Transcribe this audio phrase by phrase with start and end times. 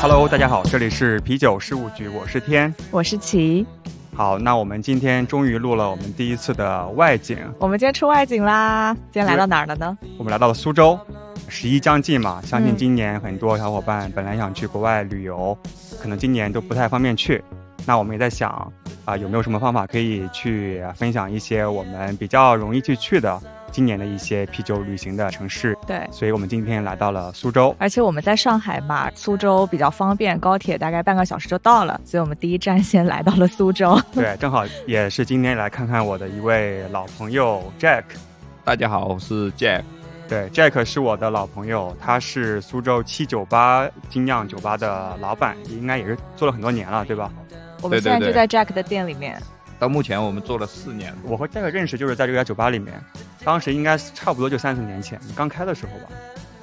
[0.00, 3.66] Hello，大家好，这里是啤酒事务局，我是天，我是齐。
[4.18, 7.38] 好，那我们今天终于录了我们第一次的外景。
[7.60, 8.92] 我们今天出外景啦！
[9.12, 9.96] 今天来到哪儿了呢？
[10.18, 10.98] 我们来到了苏州，
[11.46, 15.56] 十一将近嘛，相信今年很多小伙伴本来想去国外旅游，
[16.02, 17.40] 可能今年都不太方便去。
[17.86, 18.72] 那我们也在想
[19.08, 23.40] 啊，有没有什么方法可以去分享一些我们比较容易去去的。
[23.72, 33.98] 今年的一些啤酒旅行的城市，对，所以我们今天来到了苏州，而且我们在上海嘛，苏州比较方便，高铁大概半个小时就到了，所以我们第一站先来到了苏州。
[34.12, 38.04] 对，正好也是今天来看看我的一位老朋友 Jack。
[38.62, 39.84] 大家好，我是 Jack。
[40.28, 47.32] 对，Jack 是我的老朋友，他是苏州七九八精酿酒吧的老板，应该也是做了很多年了，对吧？
[47.82, 49.40] 我们现在就在 Jack 的店里面。
[49.78, 52.94] 到目前我们做了四年，我和 Jack 认识就是在这家酒吧里面。
[53.44, 56.12] 当时应该差不多就三四年前刚开的时候吧，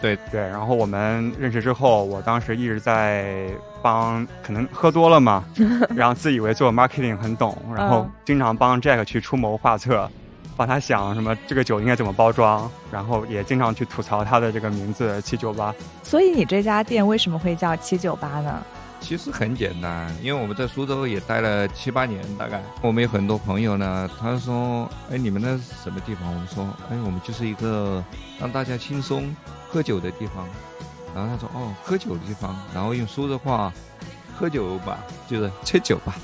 [0.02, 0.42] 对对。
[0.42, 3.48] 然后我们认识之后，我当时一直在
[3.82, 5.46] 帮，可能喝多了嘛，
[5.96, 10.12] 然后自以为做 marketing 很懂，然后经常帮 Jack 去出谋划策，
[10.58, 15.74] 帮他想什么这个酒应该怎么包装，然后也经常去吐槽他的这个名字七九八。
[16.04, 18.62] 所以你这家店为什么会叫七九八呢？
[19.00, 24.10] 其实很简单，因为我们在苏州也待了七八年，大概我们有很多朋友呢。
[24.20, 28.04] 他说：“哎，你们那是什么地方？”我们说：“哎，我们就是一个
[28.40, 29.36] 让大家轻松
[29.70, 30.48] 喝酒的地方。”
[31.14, 33.72] 然后他说：“哦，喝酒的地方。”然后用苏州话，
[34.36, 36.16] 喝酒吧，就是吃酒吧。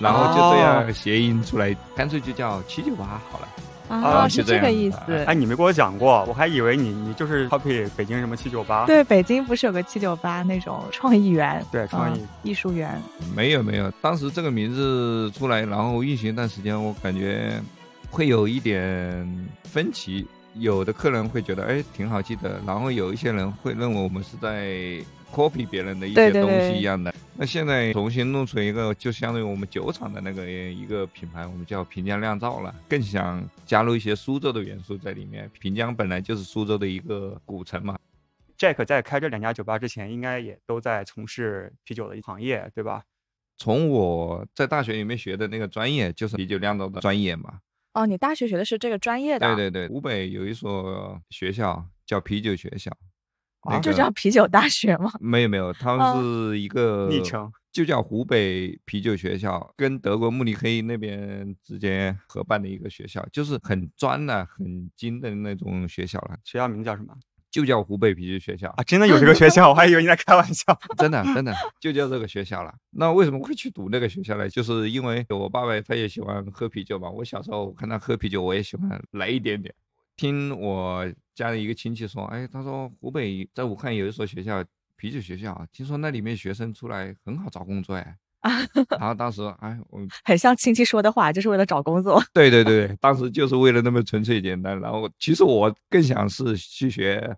[0.00, 3.48] 然后就这样谐音出来，干脆就叫七九八好了。
[3.88, 4.98] 啊，是这个意思。
[5.26, 8.86] 哎，你没跟我讲过，我还以为你你就是 copy 北京什么七九八。
[8.86, 11.64] 对，北京不是有个七九八那种创意园？
[11.72, 13.00] 对，创意艺术园。
[13.34, 17.60] 没有没有，当时这个名字出来，然后运行一段时间，我感觉
[18.10, 20.26] 会有一点分歧。
[20.54, 25.04] 有的客人会觉得哎挺好记的，然后有一些人会认为我们是在。
[25.32, 35.50] Copy 别人的一些东西一样的，那现在重新弄出一个，就相当于我们酒厂的那个一个品牌，我们叫平江酿造了，更想加入一些苏州的元素在里面。
[35.60, 37.98] 平江本来就是苏州的一个古城嘛。
[38.58, 43.04] Jack 在开这两家酒吧之前，应该也都在从事啤酒的一行业，对吧？
[43.56, 47.60] 从我在大学里面学的那个专业，就是啤酒酿造的专业嘛。
[47.94, 49.54] 哦，你大学学的是这个专业的？
[49.54, 52.90] 对对对，湖北有一所学校叫啤酒学校。
[53.82, 55.12] 就叫啤酒大学吗？
[55.20, 66.36] 没 有没有，他们是一个昵称，就叫湖北啤酒学校，跟德国慕尼黑那边之间合办的一个学校，就是很专的、很精的那种学校了。
[66.44, 67.14] 学校名字叫什么？
[67.50, 68.84] 就叫湖北啤酒学校啊！
[68.84, 69.68] 真的有这个学校？
[69.70, 70.64] 我还以为你在开玩笑。
[70.98, 72.72] 真的真的就叫这个学校了。
[72.90, 74.46] 那为什么会去读那个学校呢？
[74.48, 77.08] 就是因为我爸爸他也喜欢喝啤酒嘛。
[77.08, 79.74] 我小时候看他喝啤酒，我也喜欢来一点点。
[80.14, 84.64] 听我家里一个亲戚说，哎，他说湖北在武汉有一所学校，
[84.96, 88.16] 啤酒学校，听说那里面学生出来很好找工作哎。
[88.90, 92.20] 然后当时，哎，我很像亲戚说的话，就是为了找工作。
[92.32, 94.80] 对对对，当时就是为了那么纯粹简单。
[94.80, 97.36] 然后其实我更想是去学。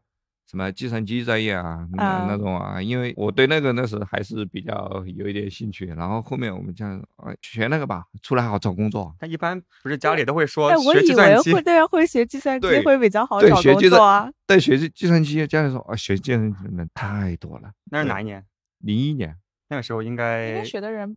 [0.50, 5.86] 什么计算机专业啊，那那种啊，因为我对那个那时还是比较有一点兴趣。
[5.86, 7.00] 然后后面我们这样
[7.40, 9.14] 学那个吧，出来好找工作。
[9.20, 14.28] 但一般不是家里都会说学计算机，对啊，会学计算 机会比较好找工作啊。
[14.44, 17.70] 对，学计算机，家里说啊，学计算机人太多了。
[17.92, 18.44] 那是哪一年？
[18.80, 19.36] 零一年，
[19.68, 21.16] 那个时候应该应该学的人。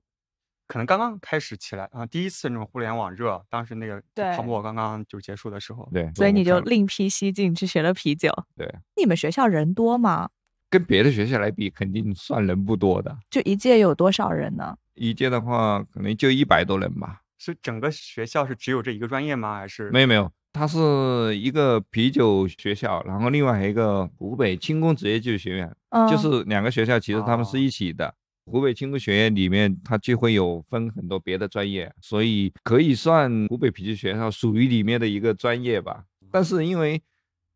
[0.73, 4.01] 可能刚刚开始起来啊，第一次那种互联网热，当时那个
[4.35, 8.31] 泡沫刚刚就结束的时候，对，所以你就另辟蹊径去学了啤酒。
[8.57, 8.67] 对，
[8.97, 10.31] 你们学校人多吗？
[10.72, 13.16] 跟别的学校来比，肯定算人不多的。
[13.29, 14.75] 就一届有多少人呢？
[14.95, 17.22] 一届的话，可能就一百多人吧。
[17.38, 19.59] 是整个学校是只有这一个专业吗？
[19.59, 25.72] 还是没有没有，它是一个啤酒学校，然后另外还有一个湖北轻工职业技术学院，
[26.09, 28.16] 就是两个学校，其实他们是一起的。
[28.45, 36.03] 湖北轻工学院里面，它就会有分很多别的专业，所以可以算湖北啤酒学校属于里面的一个专业吧。
[36.31, 37.01] 但是因为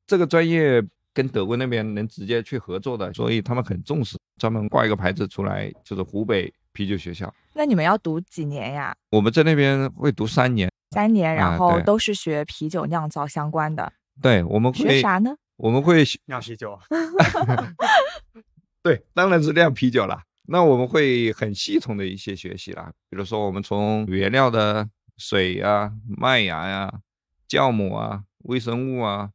[0.06, 0.82] 这个专业
[1.14, 7.34] 跟德国那边能直接去合作的，所以他们很重视，专门挂一个牌子出来，就是湖北啤酒学校。
[7.54, 8.96] 那你们要读几年呀？
[9.10, 13.92] 我们在那边会读三年，三年，然后都是学啤酒酿造相关的。
[14.22, 15.36] 对，我们学啥呢？
[15.58, 16.80] 我们会酿啤酒。
[18.84, 20.22] 对，当然是酿啤酒了。
[20.50, 27.02] 那我们会很系统的一些学习啦，比如说我们从原料的水呀、麦芽呀、
[27.50, 29.32] 酵母啊、微生物啊，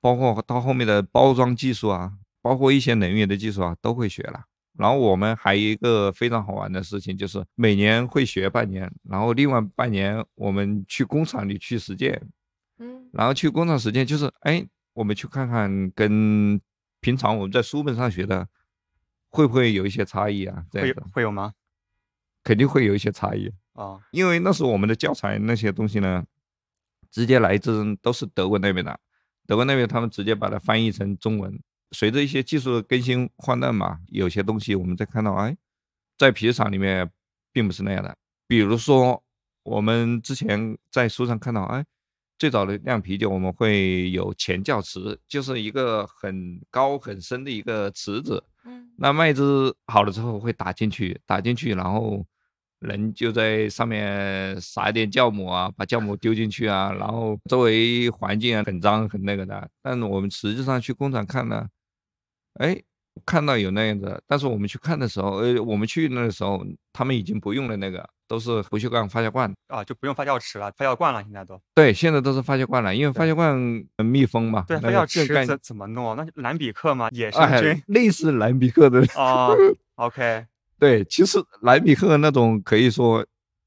[0.00, 4.44] 包括到后面的包装技术啊，包括一些能源的技术啊，都会学了。
[4.78, 12.22] 然后我们还有一个非常好玩的事情，就是每年会学半年，然后另外半年我们去工厂里去实践，
[12.78, 16.58] 嗯，然后去工厂实践，就是哎，我们去看看跟
[17.00, 18.48] 平常我们在书本上学的
[19.32, 20.64] 会不会有一些差异啊？
[20.70, 21.54] 会会有吗？
[22.44, 26.24] 肯定会有一些差异啊，因为那时候我们的教材那些东西呢，
[27.10, 29.00] 直接来自都是德国那边的，
[29.46, 31.58] 德国那边他们直接把它翻译成中文。
[31.92, 35.56] 随着一些技术的更新换代嘛，有些东西我们再看到，哎，
[36.18, 37.10] 在啤酒厂里面
[37.52, 38.16] 并不是那样的。
[38.46, 39.22] 比如说，
[39.62, 41.84] 我们之前在书上看到，哎，
[42.38, 48.42] 最早的酿啤酒我们会有前窖池，就是一个很高很深的一个池子。
[48.64, 48.90] 嗯。
[48.96, 52.24] 那麦子好了之后会打进去，打进去，然后
[52.80, 59.68] 人就在上面撒一点酵母啊，把酵母丢进去啊，然后周围环境啊很脏很那个的。
[59.82, 61.68] 但我们实际上去工厂看呢。
[62.60, 62.82] 哎，
[63.26, 71.60] 看到有那样子，但是我们去看的时候，呃，我们去那个时候，他们已经不用了那个，都是不锈钢发酵罐啊，就不用发酵池了，发酵罐了，现在都。
[71.74, 73.56] 对，现在都是发酵罐了，因为发酵罐
[74.04, 74.64] 密封嘛。
[74.66, 76.16] 对，发酵池怎怎么弄？
[76.16, 77.08] 那蓝比克嘛？
[77.12, 79.00] 野生菌，类似蓝比克的。
[79.14, 79.50] 啊，
[79.96, 80.46] OK。
[80.78, 83.24] 对，其实蓝比克那种可以说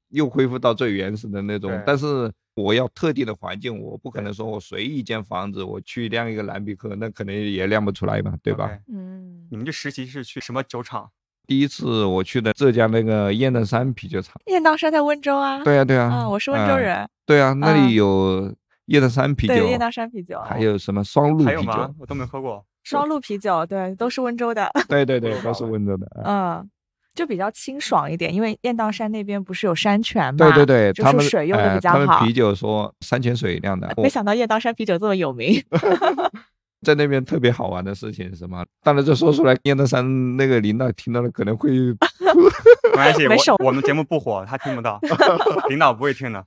[0.10, 2.32] 又恢复到最原始的那种，但是。
[2.56, 8.72] 我要特定的环境，我不可能说我随意一间房子我去酿一个蓝比克，那可能也酿不出来嘛，对吧？
[8.88, 11.12] 嗯，你们这实习是去什么酒厂？
[11.46, 14.34] 第一次我去的浙江那个雁荡山啤酒厂。
[14.48, 15.64] 雁荡山在温州啊？
[15.64, 16.06] 对啊，对啊。
[16.10, 17.08] 啊，我是温州人。
[17.26, 18.56] 对啊，那里有
[18.86, 21.96] 雁荡山啤酒，雁荡山啤酒，还有什么双鹿啤酒？
[22.00, 22.66] 我都没喝过。
[22.84, 24.72] 双鹿啤酒，对，都是温州的。
[24.88, 26.08] 对对对， 都是温州的。
[26.24, 26.70] 嗯。
[27.16, 30.38] 就比较清爽一点，因为雁荡山那边不是有山泉嘛？
[30.38, 32.00] 对对对，就是水用的比较好。
[32.00, 33.92] 他们啤酒说山泉水酿的。
[33.98, 35.60] 没想到雁荡山啤酒这么有名。
[36.86, 38.64] 在那边特别好玩的事情是什么？
[38.84, 41.72] 当然这说出来，雁荡山那个领导听到了可能会。
[42.94, 45.00] 没关系，我我们节目不火，他听不到，
[45.70, 46.46] 领导不会听的。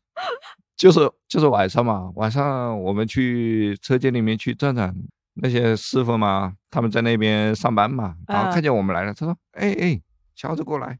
[0.77, 4.95] 就是就是晚上嘛，晚上我们去车间里面去转转，
[5.35, 10.01] 那些师傅嘛，他们在那边上班嘛，然后看见我们来了，他说：“哎哎。”
[10.39, 10.97] 小伙子过来，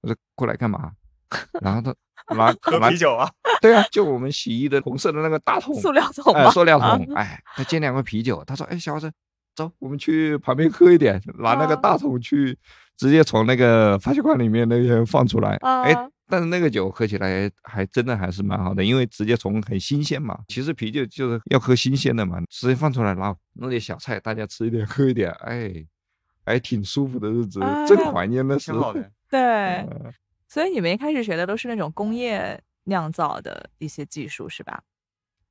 [0.00, 0.92] 我说过来干嘛？
[1.60, 1.94] 然后他
[2.34, 3.30] 拿喝啤酒啊？
[3.60, 8.42] 对啊，就我们洗衣的红色的那个大桶，塑料桶，哎，塑料桶，哎，他接两罐啤酒。
[8.46, 9.12] 他说：“哎，小伙子，
[9.54, 11.20] 走，我们去旁边喝一点。
[11.38, 12.58] ”拿那个大桶去，
[12.96, 15.56] 直接从那个发酵罐里面那边放出来。
[15.56, 15.94] 哎，
[16.26, 20.38] 但是那个酒喝起来还真的还是蛮好的，因为直接从很新鲜嘛。
[20.48, 25.84] 其实啤酒就是要喝新鲜的嘛，直接放出来，然后弄点小菜，大家吃一点，喝一点，哎。
[26.44, 28.94] 还挺舒服的日子，真怀念那时候。
[29.30, 29.86] 对，
[30.48, 34.82] 所以你们一开始学的都是那种工业酿造的一些技术，是吧？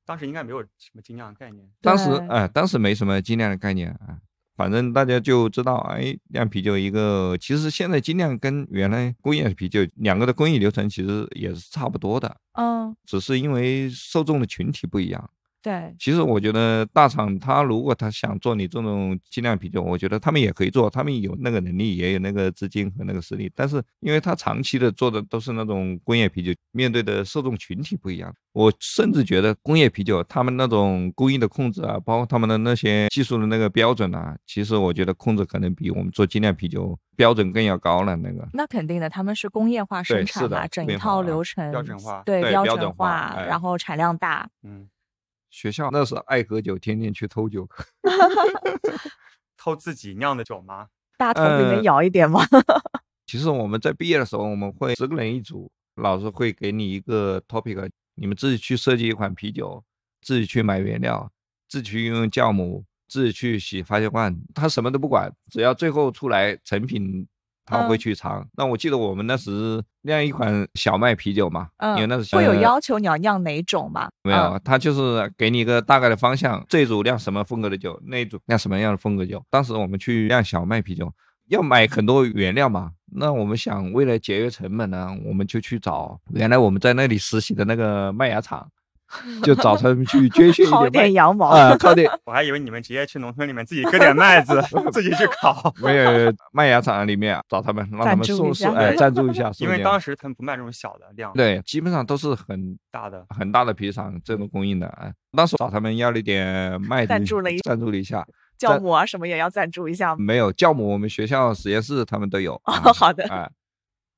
[0.04, 1.64] 当时应该没有什么精酿概念。
[1.80, 4.18] 当时，哎，当时没什么精酿的概念啊。
[4.54, 12.36] 反正大家就知道，哎，酿啤酒一个，其实现在精酿跟原来工业啤酒两个的工艺流程其实也是差不多的。
[12.52, 12.94] 嗯。
[13.06, 15.30] 只是因为受众的群体不一样。
[15.62, 23.48] 对，其实我觉得大厂他如果他想做你这种精酿啤酒，我觉得他们也可以做，他们有那个能力，也有那个资金和那个实力。
[23.54, 28.34] 但是因为他长期的做的都是那种工业啤酒，面对的受众群体不一样。
[28.52, 38.16] 我甚至觉得工业啤酒他们那种工艺的控制啊，包括他们的那些技术的那个标准啊，其实我觉得控制可能比我们做精酿啤酒标准更要高了。
[38.16, 44.88] 那个那肯定的，他们是工业化生产嘛，整一套流程标准化，对标准化，然后产量大，嗯。
[45.52, 47.68] 学校那是爱喝酒，天天去偷酒，
[49.56, 50.88] 偷自己酿的酒吗？
[51.18, 52.40] 大桶里面舀一点吗？
[53.26, 59.84] 其实我们在毕业的时候，我们会十个人一组，老师会给你一个 topic，你们自己去设计一款啤酒，
[60.22, 61.30] 自己去买原料，
[61.68, 67.28] 自己去运用酵母，自己去洗发酵罐，他什么都不管，只要最后出来成品。
[67.64, 68.46] 他会去尝。
[68.56, 74.08] 那我记得我们那时酿一款小麦啤酒嘛，因为那是会有要求你要酿哪种嘛？
[74.22, 79.42] 没有，他就是给你一个大概的方向，这组酿什么风格的酒，那一组酿什么样的风格酒。
[79.50, 81.12] 当时我们去酿小麦啤酒，
[81.48, 82.92] 要买很多原料嘛。
[83.14, 88.68] 那我们想为了节约成本呢，我们就去找原来我们在那里实习的那个麦芽厂。
[89.42, 92.10] 就找他们去捐献一点羊毛啊，靠点。
[92.24, 95.72] 我还以为你们直接去农村里面自己割点麦子，自己去烤。
[95.82, 99.50] 没有麦芽厂里面找他们，让他们送送哎赞助一下。
[99.58, 104.86] 因为当时他们不卖这种小的量，对，基本上都是很大的、很大的皮厂这种供应的。
[104.88, 108.26] 哎，当时找他们要了一点麦，赞助了一赞助了一下，
[108.58, 112.60] 酵母啊什么也要赞助一下没有酵母，我们学校实验室他们都有。
[112.64, 113.50] 好的，哎。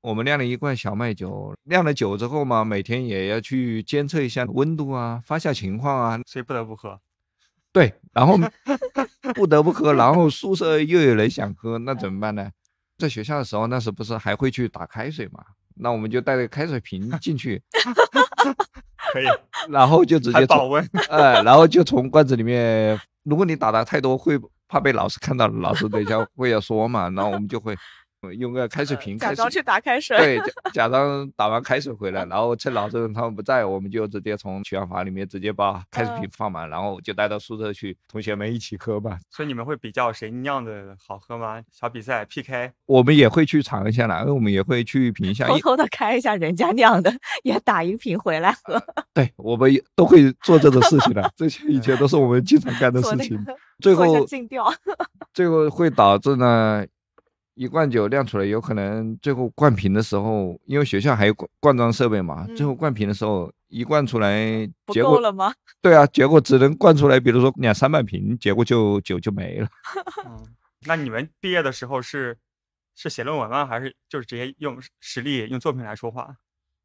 [0.05, 7.01] 我们酿了一罐小麦酒，酿了酒之后嘛，每天也要去监测一下温度啊、发酵情况啊，所以不得不喝。
[7.73, 8.37] 对，然后
[9.35, 12.51] 不得不喝，然后宿舍又有人想喝，那怎么办呢？
[12.99, 15.43] 在学校的时候，那时不是还会去打开水嘛？
[15.75, 17.63] 那我们就带着开水瓶进去，
[19.11, 19.25] 可以，
[19.73, 27.75] 然后就直接保温，哎，然后就从罐子里面，如果你打的太多，会怕被老师看到，老师等一下会要说嘛，然后我们就会。
[28.33, 30.17] 用个开水瓶，假装去打开水。
[30.17, 30.41] 对，
[30.73, 39.19] 假装打完开水回来，然后趁老师他们不在，我们就直接从取样房里面直接把开水瓶放满，然后就带到宿舍去，同学们一起喝吧。
[39.31, 41.63] 所以你们会比较谁酿的好喝吗？
[41.73, 47.13] 小比赛 PK，我们也会去尝一下啦，因为我们也会去品一下，偷偷的开一下人家酿的，
[47.43, 48.81] 也打一瓶回来喝。
[49.13, 53.39] 对，我们都会做这种事情的，这些以前都是我们经常干的事情。
[53.81, 54.73] 最后尽调，
[55.33, 56.85] 最后会导致呢。
[57.55, 65.55] 一罐酒酿出来，有可能最后灌瓶的时候，因为学校还有灌灌装设备嘛，最后灌瓶的时候一灌出来，结果了吗？
[65.81, 69.69] 对啊，结果只能灌出来，比如说两三百瓶，结果就酒就没了。
[70.27, 70.45] 嗯，
[70.87, 72.37] 那你们毕业的时候是
[72.97, 73.65] 是写论文吗？
[73.65, 76.37] 还是就是直接用实力、用作品来说话？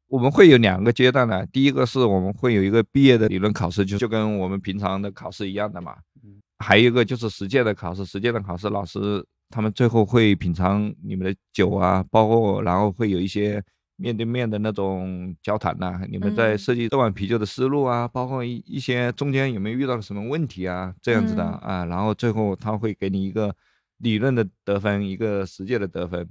[0.06, 5.96] 我们会有两个阶段的，第一个是我们会有一个毕业的理论考试，就就跟我们平常的考试一样的嘛。
[6.22, 9.26] 嗯，还有一个就是实践的考试，实践的考试老师。
[9.50, 13.62] 他们最后会品尝你们的酒啊，包括然后会有一些
[13.96, 16.00] 面对面的那种交谈呐。
[16.08, 21.84] 你们在设计这碗啤酒的思路啊，包括一一些中间有没有遇到什么问题啊，这样子的啊。
[21.84, 23.54] 然后最后他会给你一个
[23.98, 26.26] 理论的得分，一个实践的得分。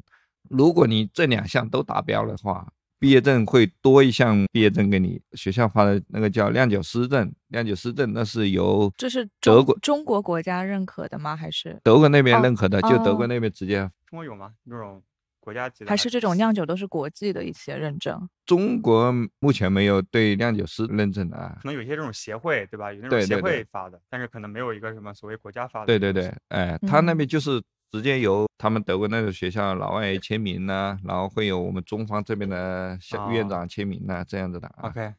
[0.50, 2.68] 如果你这两项都达标的话。
[3.00, 7.32] 毕业证会多一项毕业证给你，学校发的那个叫酿酒师证。
[7.48, 11.36] 酿酒师证那是由这是德国中国国家认可的吗？
[11.36, 12.82] 还是德国那边认可的？
[12.82, 13.90] 就德国那边直接。
[14.06, 14.52] 中国有吗？
[14.66, 15.02] 那种
[15.40, 15.90] 国家级的？
[15.90, 18.30] 还是这种酿酒都是国际的一些认证？
[18.46, 21.58] 中国目前没有对酿酒师认证的啊。
[21.62, 22.92] 可能有些这种协会，对吧？
[22.92, 25.86] 有那种协会发的，但是可能没有一个什么所谓国家发的。
[25.86, 27.62] 对对对，哎，他那边就是。
[27.92, 34.72] 直接由他们德国那个学校老外签名呢，然后会有我们中方这边的校院长签名呢，这样子的。
[34.84, 35.16] OK，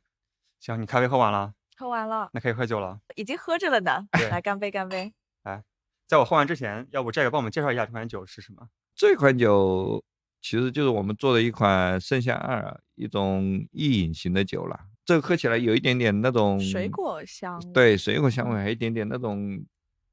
[0.60, 1.52] 行，你咖啡喝完了？
[1.76, 3.00] 喝完了，那可以喝酒了。
[3.16, 4.06] 已经喝着了呢。
[4.30, 5.12] 来，干杯，干杯！
[5.42, 5.64] 来，
[6.06, 8.68] 在我喝完之前，要不这个帮我们介绍一下这款酒是什么？
[8.94, 10.04] 这款酒
[10.40, 14.78] 其实就是我们做的一款盛夏二，一种易饮型的酒了。
[15.04, 19.64] 这个喝起来有一点点那种水果香，对，水果香味，还有一点点那种。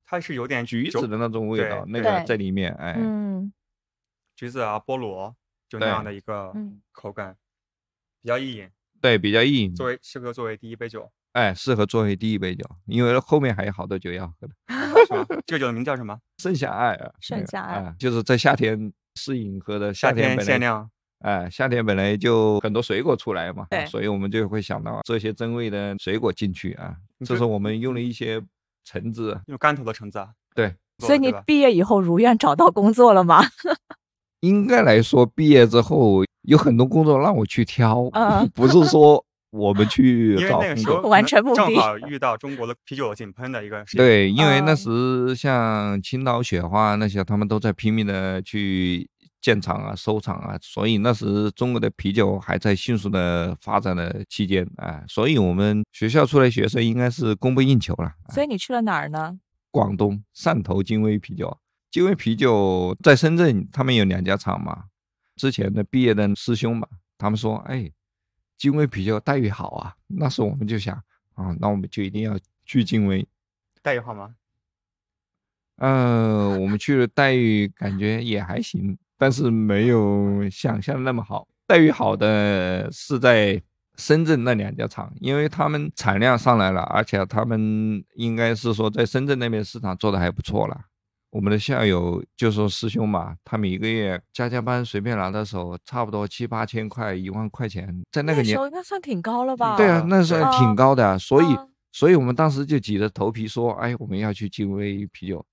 [0.09, 2.23] 它是有点橘子的那种味道，那个。
[2.25, 3.51] 在里面，哎，嗯，
[4.37, 5.35] 橘子啊，菠萝，
[5.67, 6.53] 就那样的一个
[6.93, 7.35] 口感，
[8.21, 8.69] 比较易饮，
[9.01, 14.53] 对，比较易饮，作为适合作为第一杯酒，哎，适合作为第一杯酒，因为后面还有好多酒要喝的。
[15.45, 16.17] 这个酒的名叫什么？
[16.41, 26.95] 盛夏爱，盛夏爱，就是在夏天适饮喝的，夏天限量，哎，夏天本来就很多水果出来嘛，所以我们就会想到这些珍味的水果进去啊，
[27.25, 28.41] 这是我们用了一些。
[28.89, 30.73] 橙子用干头的橙子啊，对。
[30.99, 33.43] 所以你毕业以后如愿找到工作了吗？
[34.39, 38.09] 应该来说，毕业之后有很多工作让我去挑，
[38.55, 41.01] 不是说我们去找工作。
[41.09, 43.83] 完成目的正好遇到中国的啤酒井喷的一个。
[43.95, 49.09] 对，因为那时像青岛雪花那些，他们都在拼命的去。
[49.39, 58.13] 建厂啊，收厂啊，所以那时中国的啤酒还在迅速的发展的期间啊，所以我们学校出来学生应该是供不应求了。
[58.29, 59.39] 所以你去了哪儿呢？
[59.71, 61.57] 广东汕头金威啤酒，
[61.91, 64.85] 金威啤酒在深圳，他们有两家厂嘛。
[65.35, 67.91] 之前的毕业的师兄嘛，他们说，哎，
[68.57, 69.95] 金威啤酒待遇好啊。
[70.07, 70.95] 那时我们就想
[71.35, 73.27] 啊，那我们就一定要去金威。
[73.83, 74.35] 待遇好吗？
[75.75, 78.97] 嗯，我们去的，待遇感觉也还行。
[79.17, 83.59] 但是没有想象那么好，待遇好的是在
[83.97, 90.79] 深圳那两家厂，因为他们产量上来了，而且他们应该是说在深圳那边市场做的还不错了。
[91.31, 99.75] 我们的校友就说师兄嘛，他们一个月加加班随便拿到手，差不多七八千块、一万块钱，在那个年应该算挺高了吧？
[99.77, 101.45] 对啊，那算挺高的，所以
[101.91, 105.43] 所以我们当时就挤着头皮说，哎，我们要去金威啤酒，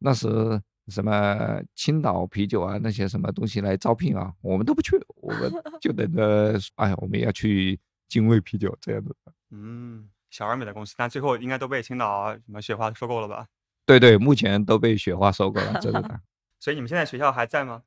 [0.00, 0.60] 那时。
[0.88, 5.50] 什么青岛啤酒啊，那些什么东西来招聘啊，我们都不去，我们
[5.80, 9.14] 就等着，哎呀，我们要去精卫啤酒这样子。
[9.50, 13.46] 嗯，小而美的公司，但最后应该都被青岛什么雪花收购了吧？
[13.86, 16.20] 对对，目前都被雪花收购了，真 的。
[16.60, 17.82] 所以你们现在学校还在吗？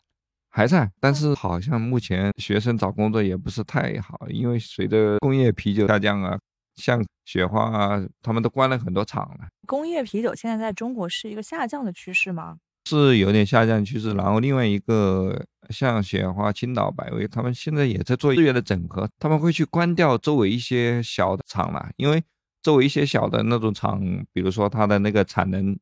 [0.50, 6.40] 还在，但是好像目前学生找工作也不是太好，因为随着工业啤酒下降啊，
[6.78, 9.50] 像雪花啊，他们都关了很多厂了。
[9.68, 12.58] 工业啤酒现在在中国是一个下降的趋势吗？
[12.88, 22.24] 是有点下降趋势，然后另外一个像雪花、青岛、百威，他们现在也在做资源的整合，他们会去关掉周围一些小的厂了，因为
[22.62, 24.02] 周围一些小的那种厂，
[24.32, 25.78] 比如说它的那个产能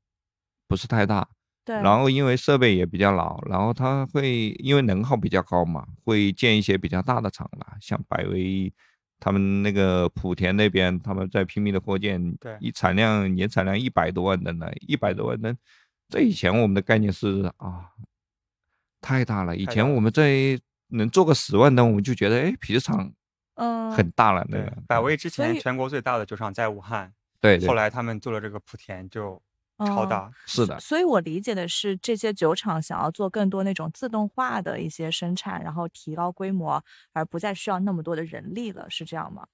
[0.67, 1.27] 不是太大，
[1.63, 8.73] 对，然后因为设备也比较老，然后它会因为能耗比较高嘛，会建一些比较大的厂了，像百威。
[9.17, 15.57] 他们那个莆田那边，他们在拼命的扩建，对，一产量年产量一百多万吨呢，一百多万吨。
[16.09, 17.91] 这以前我们的概念是啊，
[19.01, 19.55] 太大了。
[19.55, 23.11] 以前我们在能做个十万吨，我们就觉得哎，啤酒厂
[23.55, 24.45] 嗯很大了。
[24.45, 29.41] 对，百威之前全国最大的酒厂在武汉，对，后来他们做了这个莆田就。
[29.79, 36.81] 超大是的，所以我理解的是，这些酒厂想要做更多那种自动化的一些生产，然后提高规模，
[37.11, 39.45] 而不再需要那么多的人力了，是这样吗？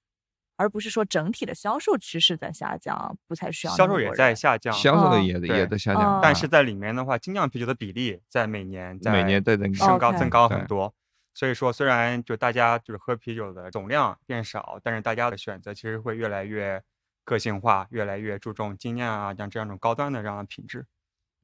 [0.62, 10.94] 而不是说整体的销售趋势在下降，不太需要销售也在下降，销售的也也在下降，但是在里面的话，精酿啤酒的比例在每年在每年在升高增高很多，
[11.34, 16.82] 所以说虽然就大家就是喝啤酒的总量变少，但是大家的选择其实会越来越。
[17.24, 20.84] 个性化越来越注重精酿啊，像这样一种高端的这样的品质。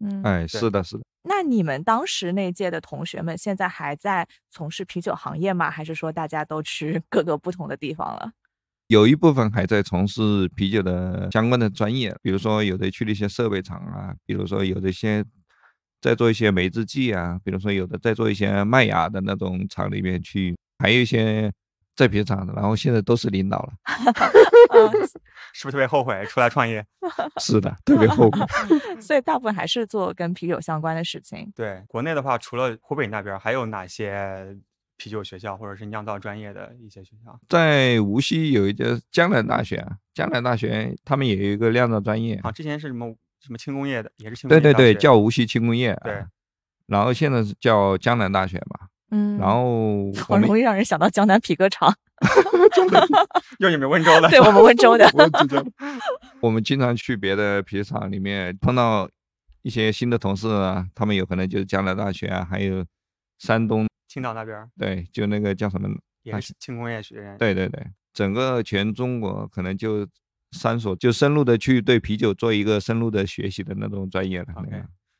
[0.01, 1.05] 嗯，哎，是的，是的。
[1.23, 5.71] 那你们当时那届的同学们现在还在从事啤酒行业吗？
[5.71, 8.33] 还是说大家都去各个不同的地方了？
[8.89, 15.25] 有一部分还在从事啤酒的相关的专业，比如说有的去了一些设备厂啊，比如说有的些
[16.01, 21.53] 在做一些梅制剂啊，比如说有的在做一些麦芽的那种厂里面去，还有一些。
[21.99, 23.73] 在啤酒厂的，然后现在都是领导了
[25.53, 26.87] 是不是特别后悔出来创业？
[27.43, 28.41] 是的，特别后悔。
[29.01, 31.51] 所以大部分还是做跟啤酒相关的事情。
[31.57, 34.57] 对，国内的话，除了湖北那边，还有哪些
[34.99, 37.41] 啤酒学校或者是酿造专业的一些学校？
[37.49, 42.53] 在无锡有一个江南大学，江南大学他们也有一个酿造专业啊。
[42.53, 44.61] 之前是什么什么轻工业的，也是轻工业。
[44.61, 45.99] 对对对，叫无锡轻工业。
[46.05, 46.23] 对，
[46.87, 48.89] 然后现在是叫江南大学嘛。
[49.11, 51.95] 嗯，然后 好容易让人想到江南皮革厂，
[53.59, 55.11] 又你们温州的，对我们温州的。
[56.41, 59.09] 我们经常去别的皮革厂里面碰到
[59.63, 62.85] 一些新的同事啊，他们有可能就是江南大学啊，还有
[63.39, 63.87] 山东
[64.19, 65.89] 青岛那边，对，就那个叫什么，
[66.23, 67.39] 也是轻工业学院。
[67.39, 70.07] 对对对，整个全中国可能就
[70.51, 74.47] 三所，就深入的去对啤酒做一个深入的学习的那种专业了。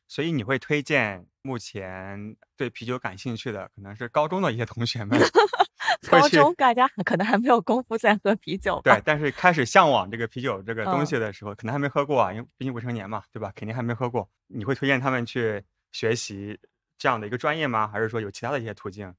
[0.07, 5.17] 所以你会推荐目前对啤酒感兴趣的，可能是高中的一些同学们。
[6.09, 8.81] 高中大家可能还没有功夫在喝啤酒。
[8.83, 13.51] 对，但是开始向往这个啤酒这个东西的时候，可能还没喝过啊，因为毕竟未成年嘛，对吧？
[13.55, 14.27] 肯定还没喝过。
[14.47, 16.57] 你会推荐他们去学习
[16.99, 17.87] 这样的一个专业吗？
[17.87, 19.11] 还是说有其他的一些途径？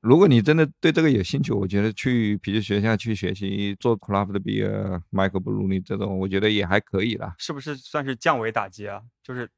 [0.00, 7.34] 如果你真的对这个有兴趣，我觉得去啤酒学校去学习做 craft beer、microbrew 这种，我觉得也还可以啦。
[7.36, 9.02] 是不是算是降维打击啊？
[9.22, 9.50] 就是。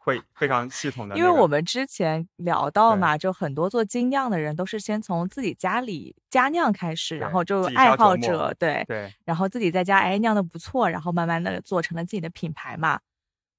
[0.00, 12.98] 会非常系统的，因为我们之前聊到嘛，就很多做精酿的人都是先从自己家里家酿开始，然后就爱好者对对，然后自己在家哎酿的不错，然后慢慢的做成了自己的品牌嘛。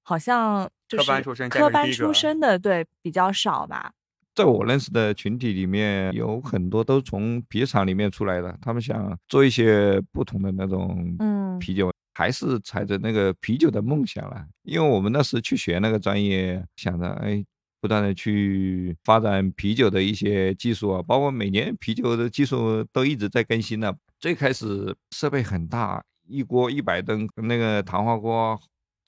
[0.01, 3.93] 好像就是科班出身，科班出身的对比较少吧。
[4.35, 11.89] 在我认识的群体里面，有很多都从啤酒厂里面出来的，他们想做一些不同的那种嗯啤酒。
[12.15, 17.41] 还是踩着那个啤酒的梦想了，因为我们那时去学那个专业，想着哎，
[17.79, 23.93] 不断的去发展啤酒的一些技术啊，包括每年啤酒的技术都一直在更新呢。
[24.19, 28.59] 最开始设备很大，一锅一百吨，那个糖化锅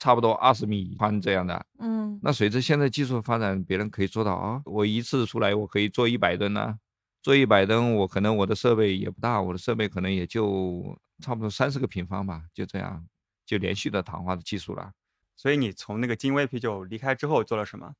[0.02, 1.64] 差不多二十米宽这样的。
[1.78, 6.76] 嗯，那随着现在技术发展，别人可以做到啊，我一次出来我可以做一百吨呢，
[7.22, 10.98] 做一百吨，我可能我的设备也不大，我的设备可能也就。
[11.22, 13.06] 差不多三十个平方吧，就这样，
[13.46, 14.90] 就连续的糖化的技术了。
[15.36, 17.92] 所以你从那个金威啤酒离开之后做了什么？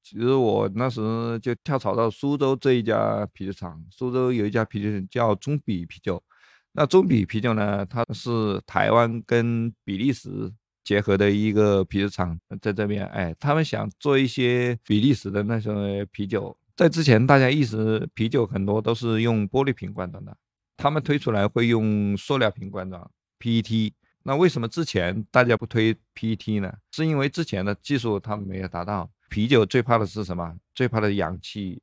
[0.00, 3.84] 其实我那时就跳槽到苏州这一家啤酒厂。
[3.90, 6.22] 苏州有一家啤酒叫中比啤酒。
[6.70, 10.52] 那中比啤酒呢，它是台湾跟比利时
[10.84, 16.56] 结合的一个啤酒厂，在这边，哎，他们想做一些比利时的那些啤酒。
[16.76, 20.36] 在之前，大家一直啤酒很多都是用玻璃瓶灌装的。
[20.76, 23.92] 他们推出来会用塑料瓶灌装 PET，
[24.24, 26.72] 那为什么之前大家不推 PET 呢？
[26.92, 29.10] 是因为之前的技术他们没有达到。
[29.30, 30.54] 啤酒最怕的是什么？
[30.74, 31.80] 最怕的氧气，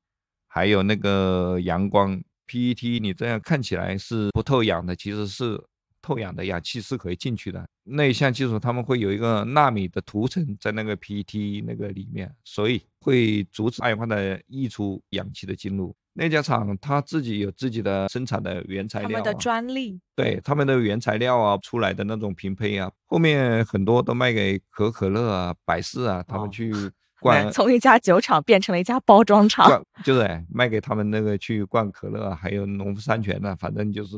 [0.47, 2.21] 还有那个阳光。
[2.47, 5.57] PET 你这样看起来是不透氧的，其实是
[6.01, 7.65] 透氧的，氧气是可以进去的。
[7.83, 15.95] 那一项技术他们会有一个纳米的涂层在那个 PET 那个里面，所以会阻止二氧化碳溢出，氧气的进入。
[16.13, 26.73] 那家厂他自己有自己的生产的原材料，他们的专利，对他们的原材料啊出来的那种瓶胚啊，后面很多都卖给可口可乐啊、百事啊，他们去
[27.21, 34.17] 灌，从一家酒厂变成了一家包装厂，就是卖给他们那个去灌可乐，还有农夫山泉啊，反正就是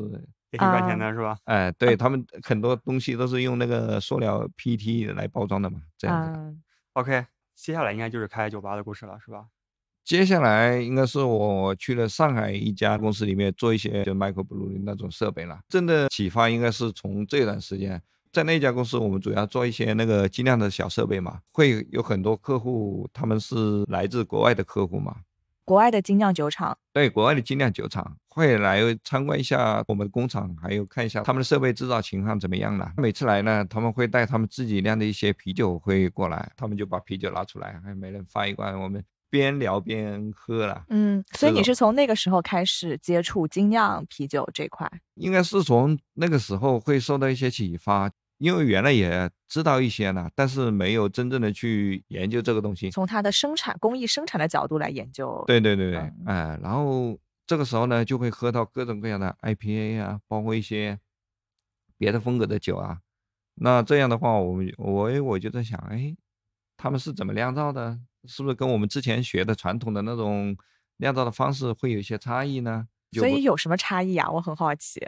[0.53, 1.35] 也挺赚钱的是吧？
[1.45, 6.55] 哎，对他们很多东西都是用那个塑料 PET 来包装的嘛，这样子。
[6.93, 9.47] OK，接下来应该就是开酒吧的故事了，是吧？
[10.03, 15.59] 接下来应该是我去了上海一家公司里面做一些就 micro blue 那种设备了。
[15.69, 17.99] 真的启发应该是从这段时间，
[18.31, 25.15] 在那家公司我们主要做一些那个精酿的小设备嘛，会有很多客户，他们是来自国外的客户嘛。
[25.65, 32.91] 国外的精酿酒厂，对，国外的精酿酒厂会来参观一下我们的工厂，还有看一下他们的设备制造情况怎么样了。
[32.97, 39.03] 每次来呢，他们会带他们自己酿的一些啤酒会过来，他们就把啤酒拿出来，还每人发一罐，我们。
[39.29, 44.87] 边聊边喝了，嗯，所以你是从那个时候开始接触精酿啤酒这块？
[45.15, 52.91] 应该是从那个时候会受到一些启发，因为原来也知道一些呢，但是没有真正的去研究这个东西。
[52.91, 55.43] 从它的生产工艺生产的角度来研究。
[55.47, 60.99] 对对对对，哎，然后这个时候呢，就会喝到各种各样的 IPA 啊，包括一些
[61.97, 62.99] 别的风格的酒啊。
[63.55, 66.15] 那这样的话，我们我我就在想，哎，
[66.77, 67.99] 他们是怎么酿造的？
[68.25, 70.55] 是不是跟我们之前学的传统的那种
[70.97, 72.87] 酿造的方式会有一些差异呢？
[73.11, 74.31] 所以有什么差异啊？
[74.31, 75.05] 我很好奇。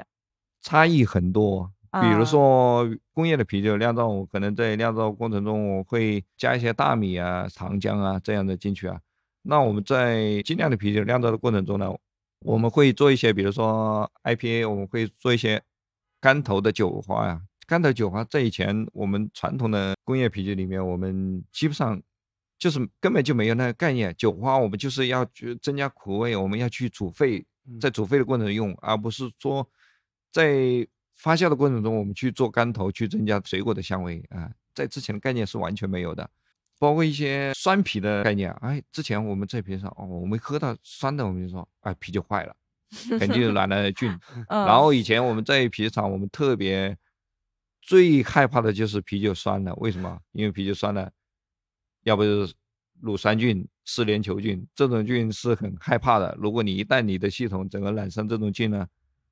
[0.62, 1.72] 差异很多，
[2.02, 9.00] 比如说工业的啤酒酿造，我可能在酿造过程中我会加一些大米啊、糖浆啊这样的进去啊。
[9.44, 11.90] 那我们在精酿的啤酒酿造的过程中呢，
[12.40, 15.62] 我们会做一些，比如说 IPA，我们会做一些
[16.20, 17.42] 干头的酒花呀。
[17.68, 22.02] 干头酒花在以前我们传统的工业啤酒里面，我们基本上。
[22.58, 27.46] 就是根本就没有那个概念，酒花我们就是要去增加苦味，我们要去煮沸，
[27.82, 29.70] 在煮沸的过程中用，而不是说
[30.32, 36.28] 在发酵的过程中我们去做干头去增加水果的香味啊，在之前的概念是完全没有的，
[36.78, 42.56] 包括一些酸啤的概念，哎，之前我们在啤上哦，我们喝到酸的我们就说，哎，啤酒坏了，
[43.20, 44.10] 肯定是染了菌。
[44.50, 46.98] 然后以前我们在啤酒厂，我们特别
[47.82, 50.20] 最害怕的就是啤酒酸了，为什么？
[50.32, 51.12] 因为啤酒酸了。
[52.04, 52.54] 要不就是
[53.02, 56.38] 乳酸菌、四联球菌，这种菌是很害怕的。
[56.40, 58.86] 如果你一旦你的系统整个染上这种菌呢，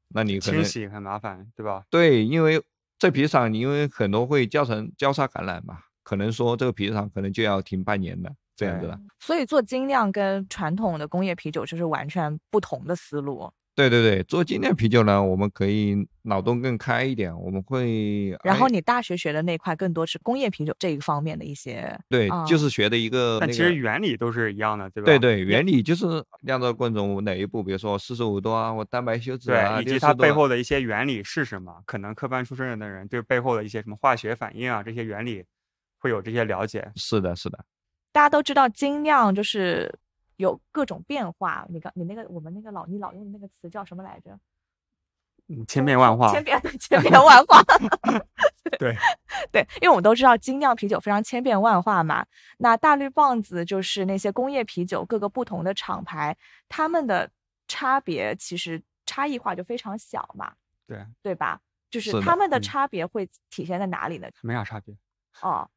[0.08, 1.86] 那你可能清洗很麻烦，对吧？
[1.92, 2.60] 对，因为
[2.98, 9.00] 在啤酒厂，因为很多会造成交叉感染嘛，可能说这个啤酒厂可能就要停半年的这样子的。
[9.20, 13.52] 所以做精酿跟传统的工业啤酒就是完全不同的思路。
[13.76, 18.30] 对对对，做精酿啤酒呢，我们可以脑洞更开一点，我们会。
[18.44, 22.00] 然后你大学学的那块更多是工业啤酒这一方面的一些。
[22.08, 23.40] 对，就是学的一个。
[23.40, 25.06] 但其实原理都是一样的，对吧？
[25.06, 31.74] 对对，原理就是酿造过程中哪一步，比如说四十五度啊，我蛋白休止啊，以及它背后的一些原理是什么？
[31.88, 35.44] 可能科班出身的人对背后的一些什么化学反应啊这些原理
[36.04, 36.92] 会有这些了解。
[36.96, 37.66] 是的，是的。
[38.12, 39.98] 大家都知道精酿就是。
[40.38, 44.38] 有各种变化，你刚你那个我们那个老你老用的那个词叫什么来着？
[45.48, 46.32] 嗯，千变万化。
[46.34, 47.62] 千变千变万化。
[48.80, 48.96] 对
[49.54, 52.26] 对，因为我们都知道精酿啤酒非常千变万化嘛。
[52.58, 56.36] 那大绿棒子就是那些工业啤酒，各个不同的厂牌，
[56.68, 57.30] 他们的
[57.68, 60.52] 差别其实差异化就非常小嘛。
[60.88, 61.62] 对对吧？
[61.92, 64.28] 就是他们的差别会体现在哪里呢？
[64.42, 64.98] 没啥差别。
[65.42, 65.70] 哦。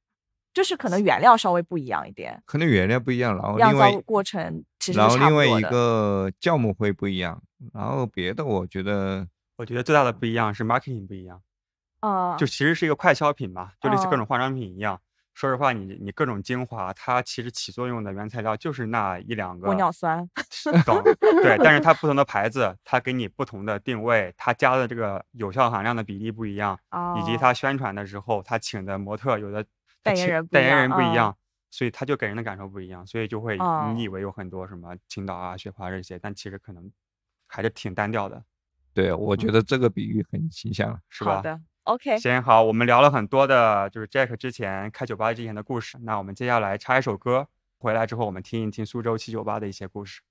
[0.57, 7.39] 就是可能原料稍微不一样一点，可能原料不一样，然后另外过程其实然后另外一个酵母会不一样，
[7.75, 11.43] 然后别的我觉得，我觉得最大的不一样是 marketing 不一样，
[12.01, 14.99] 啊，就其实是一个快消品嘛，就类似各种化妆品一样。
[15.35, 20.27] 说实话，你你各种精华，它其实起作用的原材料就是那一两个玻尿酸，
[20.87, 21.03] 懂？
[21.43, 26.79] 对，但是它 不同的牌子，它给你不同的定位，它加的这个有效含量的比例不一样，
[27.21, 29.63] 以及它宣传的时候，它请的模特有的。
[30.07, 31.37] 代言人代言人不一样，
[31.71, 33.59] 所以他就给人的感受不一样，所以就会
[33.95, 36.91] 你以为有很多什么青岛啊、雪花这些，但其实可能
[37.47, 38.43] 还是挺单调的。
[38.95, 41.37] 对，我觉得这个比喻很形象，是吧？
[41.37, 42.19] 好的，OK。
[42.19, 45.99] 行，好，我们聊了很多的，就是 Jack 之前开酒吧之前的故事。
[46.01, 50.23] 那我们接下来插一首歌，回来之后我们听一听苏州七九八的一些故事。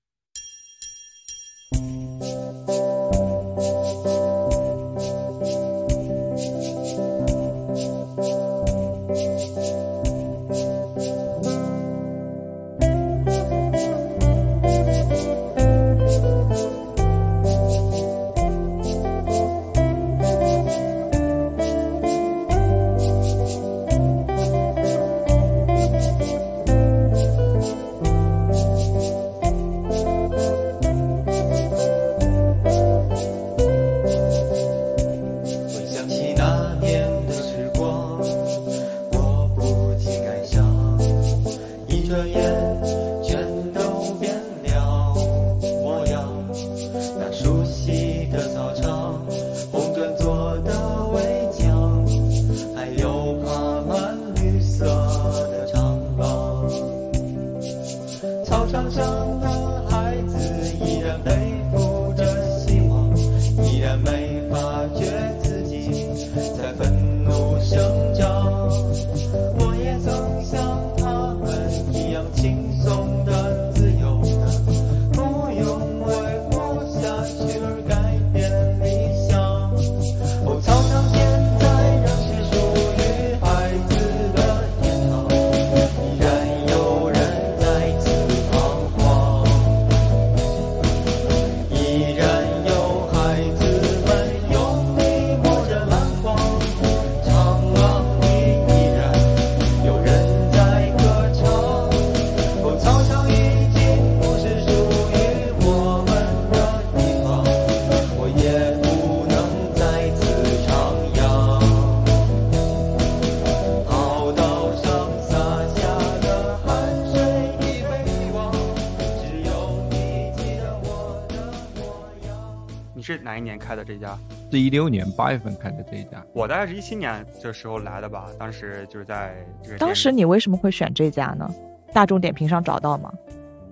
[123.26, 124.16] 哪一年开的这家？
[124.52, 126.24] 是一六年八月份开的这一家。
[126.32, 129.34] 我大概是一七年这时候来的吧，当时就是在
[129.64, 129.78] 这个。
[129.78, 131.52] 当时你为什么会选这家呢？
[131.92, 133.12] 大众点评上找到吗？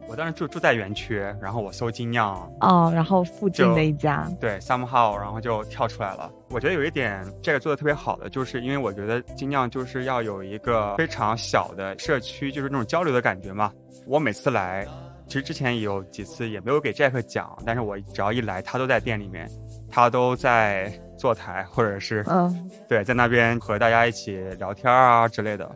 [0.08, 6.28] 我当时住住在园区，然后我搜精酿哦，然后附近的一家对 somehow，然后就跳出来了。
[6.50, 13.72] 我觉得有一点这个做的特别好的，就是因为我觉得精酿就是要有一个非常小的社区，就是那种交流的感觉嘛。
[14.04, 14.86] 我每次来，
[15.26, 19.50] 其实之前有几次也没有给 Jack 讲，但是我只要一来，他都在店里面，
[19.90, 25.70] 他都在坐台或者是嗯，对，在那边和大家一起聊天啊之类的。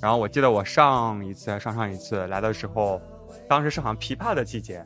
[0.00, 3.00] 然后我记得我上一次上上一次来的时候。
[3.48, 4.84] 当时是好像枇杷的季节，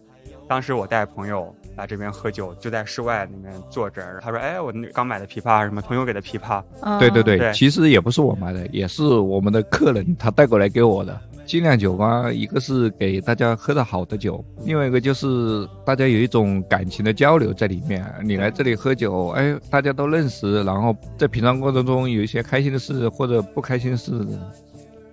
[0.49, 4.19] 当时我带朋友来这边喝酒，就在室外里面坐着。
[4.21, 6.63] 他说：“哎，我刚买的枇杷，什么朋友给的枇杷。”
[6.99, 11.21] 对对对，其实也不是我买的，也是我们的客人他带过来给我的。
[11.47, 18.05] 精酿酒吧，一个是给大家喝的好的酒，另外一个就是大家有一种感情的交流在里面。
[18.25, 24.13] 你来这里喝酒，哎，大家都认识，然后在品尝过程中有一些开心的事或者不开心的事。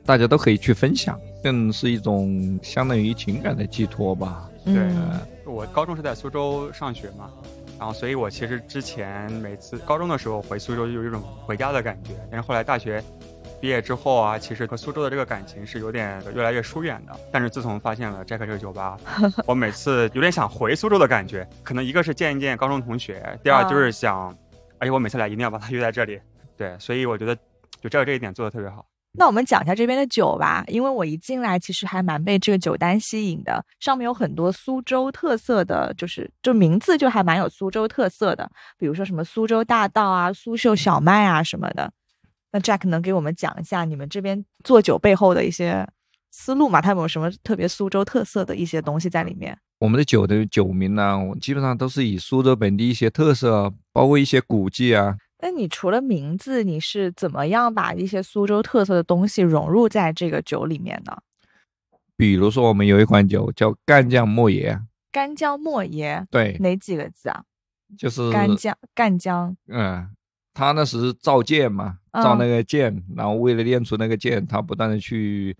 [0.06, 4.50] 大家都可以去分享，更是一种相当于情感的寄托吧。
[4.66, 4.76] 对，
[5.46, 7.30] 我高中是在苏州上学嘛，
[7.80, 12.12] 然后所以我其实之前每次高中的时候回苏州就有一种回家的感觉。
[12.30, 13.02] 但是后来大学
[13.64, 17.18] 毕业之后啊，其实和苏州的这个感情是有点越来越疏远的。
[17.32, 18.98] 但是自从发现了 Jack 这个酒吧，
[19.48, 21.48] 我每次有点想回苏州的感觉。
[21.64, 24.38] 可能一个是见一见高中同学，第二就是想，
[24.80, 26.20] 而且我每次来一定要把他约在这里。
[26.58, 27.34] 对，所以我觉得
[27.80, 28.86] 就这个这一点做的特别好。
[29.14, 41.90] 那我们讲一下这边的酒吧，因为我一进来其实还蛮被这个酒单吸引的，上面有很多苏州特色的，就是就名字就还蛮有苏州特色的，比如说什么苏州大道啊、苏绣小麦啊什么的。
[42.54, 45.86] 那 Jack 能给我们讲一下你们这边做酒背后的一些
[46.32, 46.80] 思路吗？
[46.80, 49.58] 它有没有什么特别苏州特色的一些东西在里面？
[49.80, 55.18] 我们的酒的酒名呢，基本上都是以苏州本地一些特色，包括一些古迹啊。
[55.42, 61.18] 那你除了名字，你是怎么样把一些苏州特色的东西融入在这个酒里面呢？
[62.16, 64.80] 比如说，我们有一款酒叫干将莫邪。
[65.12, 67.44] 干将莫邪，对，哪几个字啊？
[67.98, 69.56] 就是干将，干将。
[69.68, 70.10] 嗯，
[70.54, 75.56] 他那时造剑嘛，造那个剑，然后为了练出那个剑，他不断的去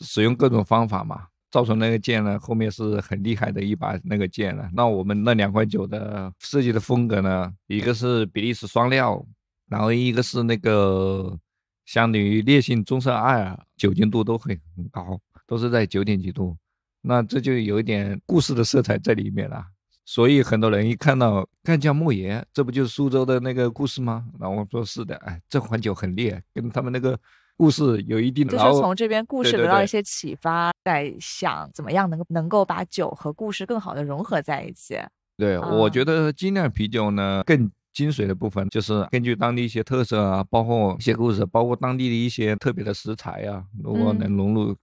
[0.00, 1.26] 使用各种方法嘛。
[1.50, 4.66] 造成那个剑呢，后面是很厉害的一把那个剑了。
[4.72, 9.22] 那我们那两款酒的设计的风格呢，一个是比利时双料，
[9.68, 11.38] 然后一个是那个
[11.84, 16.56] 相当于烈性棕色二，酒精度都会很高，都是在九点几度。
[17.02, 19.62] 那这就有一点故事的色彩在里面了。
[20.04, 24.26] 所以很多人一看到干将莫邪，这不就是苏州的那个故事吗？
[24.40, 27.18] 然后我说是的，哎，这款酒很烈，跟他们那个。
[27.54, 34.98] 故事有一定的，就是从这边故事得到一些启发，在想怎么样能够能够把酒和故事更好的融合在一起。
[35.36, 44.74] 对，我觉得精酿啤酒呢，更精髓的部分就是根据当地一些特色啊，包括一些故事，包括当地的一些特别的食材啊，如果能融入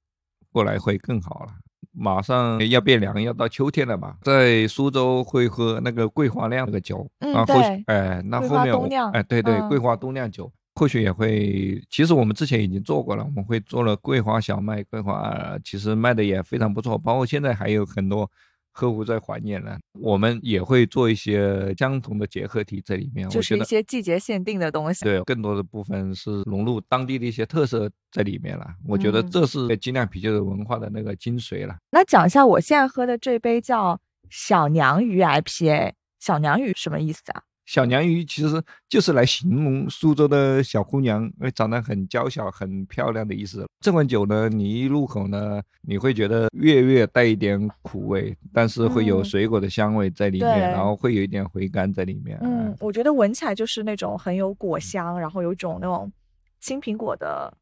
[0.51, 1.51] 过来会更好了。
[1.91, 10.51] 马上要变凉，要到秋天了嘛，在苏州会喝那个桂花酿那个酒，嗯，对，哎，那后面哎，对对，桂花冬酿酒。
[10.75, 18.29] 或许也会，其实我们之前已经做过了，我们会做了桂花小麦，桂花其实卖的也非常不错，包括现在还有很多
[18.71, 19.77] 客户在怀念了。
[19.99, 25.03] 我们也会做一些相同的结合体在里面，就是一些季节限定的东西。
[25.03, 28.65] 对，更多的部分是融入当地的一些特色在里面了。
[28.87, 31.75] 我觉得这是精酿啤酒的文化的那个精髓了。
[31.91, 37.43] 那讲一下我现在喝的这杯叫小娘鱼 IPA，小娘鱼什么意思啊？
[37.69, 43.63] 小娘鱼其实就是来形容苏州的小姑娘，长得很娇小、很漂亮的意思。
[43.79, 52.39] 这款酒呢，你一入口呢，你会觉得略略带一点苦味，但是会有水果的香味在里面，然后会有一点回甘在里面。
[52.41, 56.11] 嗯，我觉得闻起来就是那种很有果香，然后有一种那种
[56.59, 57.55] 青苹果的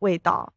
[0.00, 0.52] 味道。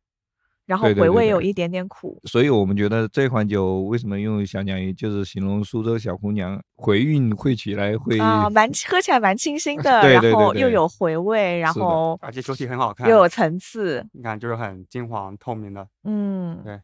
[0.68, 1.42] 然后回味有。
[1.48, 16.82] 一点点苦，所以我们觉得这款酒为什么用小娘鱼，就是形容苏州小姑娘回韵会起来会啊，蛮喝起来蛮清新的， 然后又有回味，然后而且酒体很好看，又有层次，你看就是很金黄透明的，嗯，对。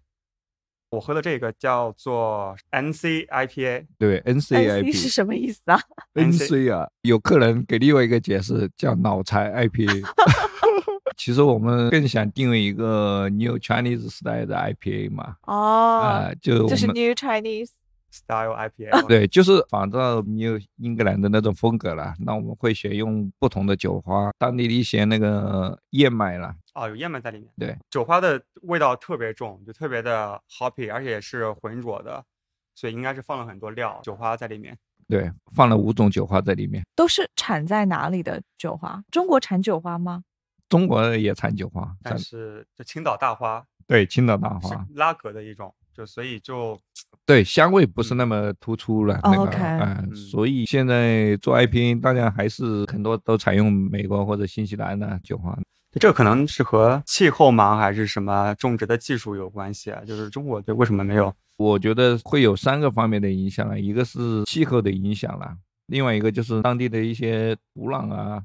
[0.91, 5.77] 我喝的这个叫做 N C I P A，对 N C I P 是什么意思啊
[6.13, 9.89] ？N C 啊，有客人给另外一个解释叫脑残 I P A。
[11.17, 17.69] 其实我们更想定位一个 New Chinese Style 的 IPA 嘛，哦，啊，就就是 New Chinese
[18.11, 22.13] Style IPA， 对，就是仿照 New 英格兰的那种风格了。
[22.19, 26.53] 那我们会选用不同的酒花，当地的一些那个燕麦了。
[26.75, 27.49] 哦，有燕麦在里面。
[27.57, 32.23] 对，酒花的味道特别重，就特别的 hoppy，而且是浑浊的，
[32.75, 34.77] 所以应该是放了很多料酒花在里面。
[35.07, 36.83] 对，放了五种酒花在里面。
[36.95, 39.03] 都是产在哪里的酒花？
[39.11, 40.23] 中国产酒花吗？
[40.73, 46.75] 中国也产酒花，但是就青岛大花，对，青岛大花拉格的一种，就所以就
[47.27, 49.19] 对香味不是那么突出了。
[49.21, 55.55] 那个，嗯，所以现在做 IP，大家还是很多都采用美国或者新西兰的酒花。
[55.99, 60.01] 这可能是和气候吗，还是什么种植的技术有关系啊？
[60.03, 61.31] 就是中国这为什么没有？
[61.57, 65.55] 我觉得会有三个方面的影响了，一个是气候的影响了，
[65.85, 68.41] 另外一个就是当地的一些土壤啊，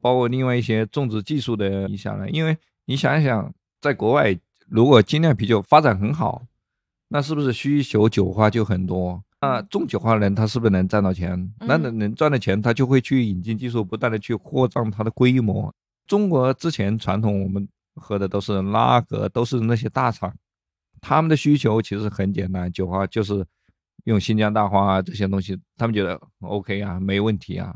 [0.00, 2.28] 包括另外一些种植技术的影响呢。
[2.30, 6.42] 因为你想一想，在国外，如果精酿啤酒发展很好，
[7.08, 9.22] 那是不是需求酒花就很多？
[9.40, 11.52] 那种酒花的人他是不是能赚到钱？
[11.60, 15.72] 那能能赚到钱，他就会去引进技术，不断的去扩张它的规模。
[16.06, 20.34] 中国之前传统我们喝的都是拉格，都是那些大厂，
[21.00, 23.46] 他们的需求其实很简单，酒花就是
[24.04, 27.72] 用新疆大花啊这些东西，他们觉得 OK 啊，没问题啊，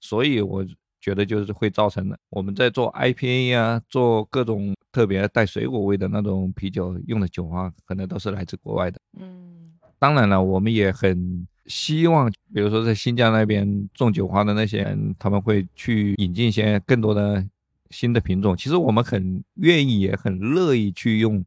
[0.00, 0.64] 所以我
[1.02, 2.18] 觉得就是会造成的。
[2.30, 8.98] 我们在做 IPA 啊，做各种特别带水果味的那种啤酒用的酒花，可能都是来自国外的。
[9.18, 17.46] 嗯，当然了，我们也很希望，比如说在新疆那边种酒花的那些人，他们会去引进一些更多的。
[17.94, 21.44] 新的品种，其实我们很愿意，也很乐意去用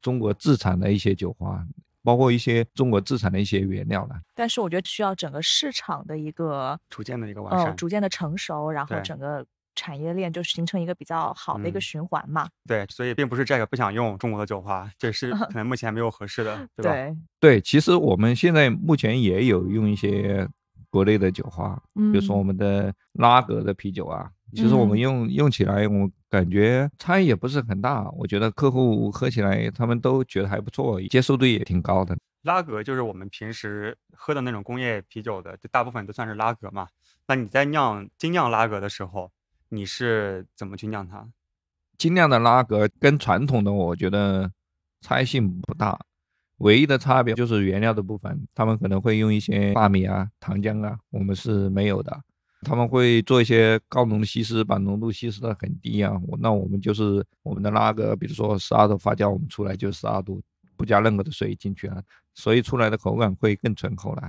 [0.00, 1.66] 中国自产的一些酒花，
[2.02, 4.20] 包括一些中国自产的一些原料了。
[4.34, 12.48] 但是我觉得需要整个市场的一个逐渐的一个完善，逐渐的成熟，然后整个产业链就形成一个比较好的一个循环嘛。
[12.66, 16.92] 对，所以并不是这个不想用中国的酒花，这是可 能目前没有合适的，对吧？
[16.92, 20.48] 对对，其实我们现在目前也有用一些
[20.88, 24.30] 国内的酒花，比如说我们的拉格的啤酒啊。
[24.54, 28.08] 其实我们用用起来，我感觉差异也不是很大。
[28.10, 32.16] 我觉得客户喝起来，他们都觉得还不错，接受度也挺高的。
[32.42, 36.88] 拉格就是我们平时喝的那种工业啤酒的，就大部分都算是拉格嘛。
[37.26, 39.30] 那你在酿精酿拉格的时候，
[39.68, 41.28] 你是怎么去酿它？
[41.98, 44.50] 精酿的拉格跟传统的我觉得
[45.02, 46.00] 差异性不大，
[46.56, 52.18] 唯一的差别就是原料的部分，他们可能会用一些大米啊、糖浆啊，我们是没有的。
[52.62, 56.12] 他们会做一些高浓的稀释，把浓度稀释的很低啊。
[56.38, 60.42] 那我们就是我们的那个，比如说十二度发酵，我们出来就十二度，
[60.76, 62.02] 不加任何的水进去啊，
[62.34, 64.28] 所以出来的口感会更醇厚了。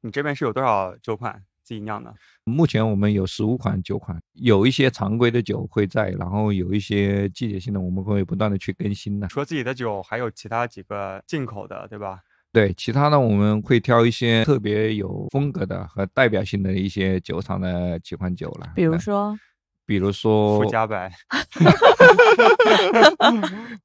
[0.00, 2.14] 你这边是有多少酒款自己酿的？
[2.44, 9.26] 目前我们有十五款酒款，有一些常规的酒会在，然后有一些季节性的，我们会不断的去更新的。
[9.28, 12.20] 除了自己的酒，还有其他几个进口的，对吧？
[12.56, 18.72] 对，其他的我们会挑一些特别有风格的和代表性的一些酒厂的几款酒了。
[18.74, 19.38] 比如说，
[19.84, 21.12] 比如说富家白。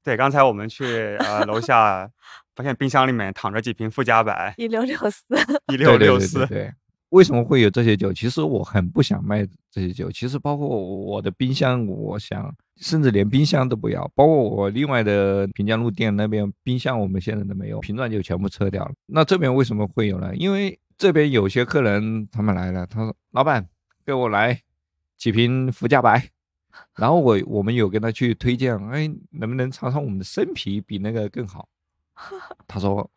[0.01, 0.85] 对，刚才我们去
[1.17, 2.09] 呃楼下，
[2.55, 5.25] 发现冰箱里面躺着几瓶富家白，一六六四，
[5.73, 6.47] 一六六四。
[6.47, 6.71] 对，
[7.09, 8.13] 为什么会有这些酒？
[8.13, 10.09] 其实我很不想卖这些酒。
[10.09, 12.55] 其实包括我的冰箱，我想。
[12.77, 18.91] 甚至连冰箱都不要，包括我另外的平江路店那边冰箱，我们现在都没有，瓶装就全部撤掉了。
[19.05, 20.35] 那这边为什么会有呢？
[20.35, 23.67] 因为这边有些客人他们来了，他说：“老板，
[24.05, 24.61] 给我来
[25.17, 26.29] 几瓶福加白。
[26.97, 31.67] ”然后我我们有跟他去推荐，哎，能不能尝尝我们的生啤比那个更好？
[32.67, 33.09] 他说。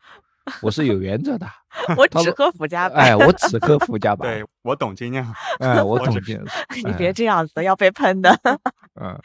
[0.63, 1.47] 我是有原则的，
[1.97, 3.11] 我只喝福加白。
[3.11, 4.41] 哎，我只喝福加白。
[4.41, 6.45] 对我懂精酿，哎，我懂精酿。
[6.85, 8.31] 你别这样子，要被喷的。
[9.01, 9.19] 嗯，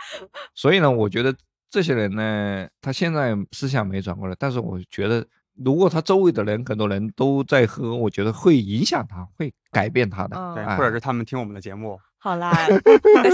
[0.56, 1.36] 所以呢，我觉得
[1.70, 12.00] 这些人呢，他现在思想没转过来，但是我觉得，如果他周围的人很多人都在喝，我觉得会影响他，会改变他的，对，或者是他们听我们的节目。
[12.22, 12.54] 好啦，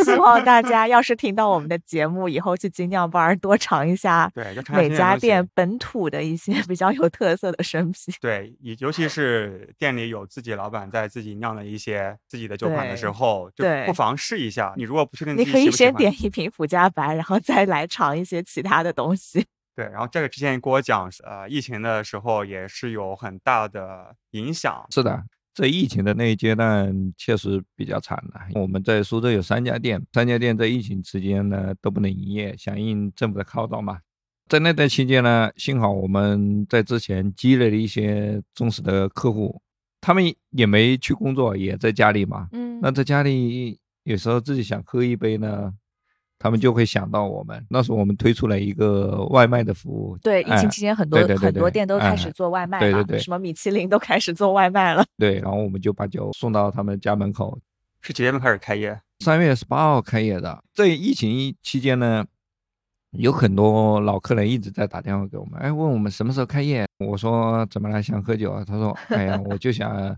[0.04, 8.14] 希望大家要是听到我们的节目以后，去精酿吧多尝一下，对，每家店本土的一些比较有特色的生啤。
[8.22, 14.72] 对，尤其是店里有自己老板在自己酿的一些自己的酒款的时候，就不妨试一下。
[14.78, 19.48] 你如果不确定，你可以先点一瓶福加白，然后再来尝一些其他的东西。
[19.76, 24.86] 对，然后这个之前跟我讲，呃，疫情的时候也是有很大的影响。
[24.92, 25.24] 是的。
[25.56, 28.62] 在疫情的那一阶段，确实比较惨了。
[28.62, 33.99] 我们在苏州有三家店，三家店在疫情期间呢都不能营业，响应政府的号召嘛。
[34.49, 39.62] 在那段期间呢，幸好我们在之前积累了一些忠实的客户，
[40.01, 42.49] 他们也没去工作，也在家里嘛。
[42.51, 45.74] 嗯，那在家里有时候自己想喝一杯呢。
[46.46, 50.16] 他们就会想到我们，那时候我们推出了一个外卖的服务。
[50.22, 55.04] 对，疫情期间很多很多店都开始做外卖了，什么米其林都开始做外卖了。
[55.18, 57.58] 对，然后我们就把酒送到他们家门口。
[58.00, 59.02] 是几月份开始开业？
[59.22, 60.64] 三月十八号开业的。
[60.72, 62.24] 在疫情期间呢，
[63.14, 66.86] 有很多老客人一直在打电话给我们，哎，问我们什么时候开业。
[67.00, 68.04] 我说怎么了？
[68.04, 68.64] 想喝酒啊？
[68.64, 70.16] 他说，哎呀， 我就想。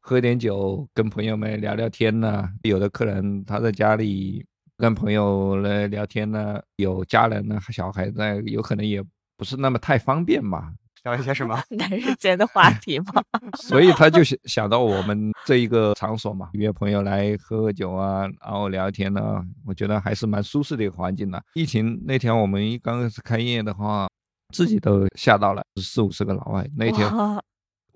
[0.00, 2.48] 喝点酒，跟朋友们聊聊天呢。
[2.62, 4.42] 有的客人他在家里
[4.78, 9.02] 跟朋友来聊天呢，有家人呢，小孩在，有可能也
[9.36, 10.72] 不是那么太方便嘛。
[11.04, 13.22] 聊一些什么 男人间的话题嘛？
[13.62, 19.40] 所以他就想想到我们这一个场所嘛，约朋友来喝喝酒啊，然后聊天呢。
[19.64, 21.40] 我觉得还是蛮舒适的一个环境的。
[21.54, 24.08] 疫情那天我们一刚开始开业的话，
[24.52, 27.08] 自己都吓到了，四五十个老外那天。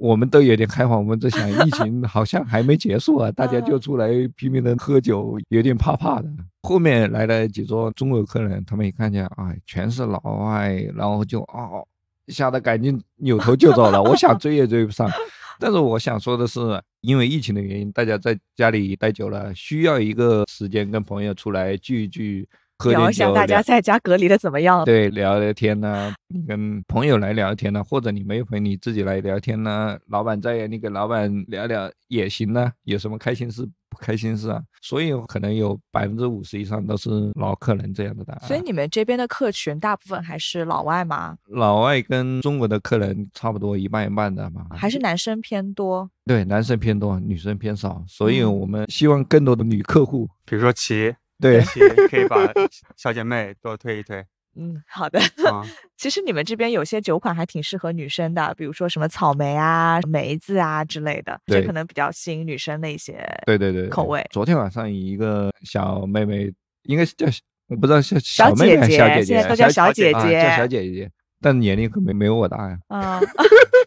[0.01, 6.28] 我们都有点开放，我们在想，疫 情好像还没结束啊，大家就出来拼命的喝酒，有点怕怕的。
[6.62, 11.86] 后面来了几桌中国客人，他们一看见，哎，全是老外，然后就哦，
[12.28, 14.03] 吓得赶紧扭头就走了。
[14.03, 15.07] 我想追也追不上，
[15.61, 22.48] 但是我想说的是，因为疫情的原因，大家在家里待久了，需要一个时间跟朋友出来聚一聚。
[22.89, 24.85] 聊一下大家在家隔离的怎么样？
[24.85, 29.99] 对，聊聊天呢，你跟朋友来聊天呢，或者你没有朋友你自己来聊天呢。
[30.07, 32.72] 老板在，你跟老板聊聊也行呢。
[32.85, 34.62] 有什么开心事、不开心事啊？
[34.81, 38.24] 所以可能有百分之五十以上都是老客人这样的。
[38.47, 41.37] 所以你们这边的客群大部分还是老外吗？
[41.49, 44.66] 老外跟中国的客人差不多一半一半的嘛。
[44.70, 46.11] 还是男生偏多？
[46.24, 48.03] 对，男生偏多，女生偏少。
[48.07, 51.14] 所以我们希望更多的女客户，比如说齐。
[51.41, 51.61] 对，
[52.09, 52.53] 可以把
[52.97, 54.24] 小姐妹多推一推。
[54.57, 55.20] 嗯，好的。
[55.97, 63.24] 其实你们这边有些酒款还挺适合女生的，比如说什么草莓啊、梅子啊之类的，这可能比较吸引女生的一些。
[63.47, 64.26] 对对对，口味。
[64.32, 67.26] 昨天晚上一个小妹妹，应该是叫
[67.68, 71.09] 我不知道小小妹妹、小姐姐，现在都叫小姐姐，叫小姐姐，
[71.41, 72.76] 但年龄可没没有我大呀。
[72.88, 73.20] 啊，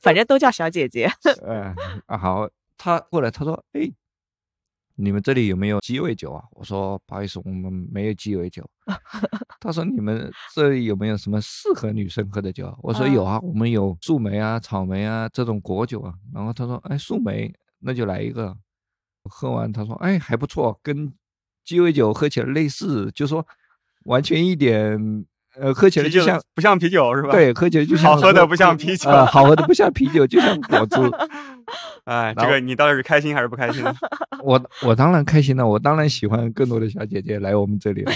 [0.02, 1.12] 反正都叫小姐姐。
[1.46, 1.76] 嗯
[2.08, 3.92] 啊，好，她过来，她说，哎。
[4.96, 6.44] 你们这里有没有鸡尾酒啊？
[6.52, 8.64] 我说不好意思，我们没有鸡尾酒。
[9.60, 12.76] 他说你们这里有没有什么适合女生喝的酒？
[12.82, 16.14] 我说有啊，我们有树莓啊、草莓啊这种果酒啊。
[16.34, 18.56] 然后他说，哎，树莓那就来一个。
[19.30, 21.10] 喝完他说，哎，还不错，跟
[21.64, 23.48] 鸡尾酒喝起来类似，就说
[24.04, 25.26] 完全一点。
[25.60, 27.32] 呃，喝起来就像不像啤酒是吧？
[27.32, 30.96] 对，喝起来就像好喝的不像啤酒，好喝的不像啤酒，就像果汁。
[32.06, 33.84] 哎，这个你到底是开心还是不开心？
[34.44, 38.12] 我我当然开心了，我当然喜欢更多的小姐姐来我们这里了。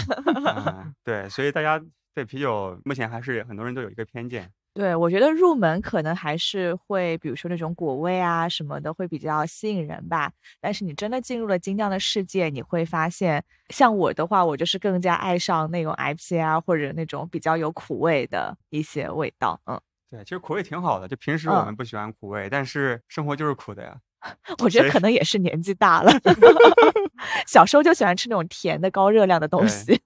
[1.06, 1.80] 对，所以大家
[2.18, 4.50] 对啤酒目前还是很多人都有一个偏见。
[4.74, 10.32] 对，我觉得入门可能还是会，比如说那种果味啊什么的，会比较吸引人吧。
[10.60, 19.62] 但是你真的进入了精酿的世界，你会发现，像我的话，我就是更加爱上那种 IPA 或者那种比较有苦味的一些味道。
[19.68, 21.08] 嗯，对，其实苦味挺好的。
[21.08, 23.96] 就平时我们不喜欢苦味，但是生活就是苦的呀。
[24.64, 26.12] 我觉得可能也是年纪大了
[27.46, 30.02] 小时候就喜欢吃那种甜的高热量的东西。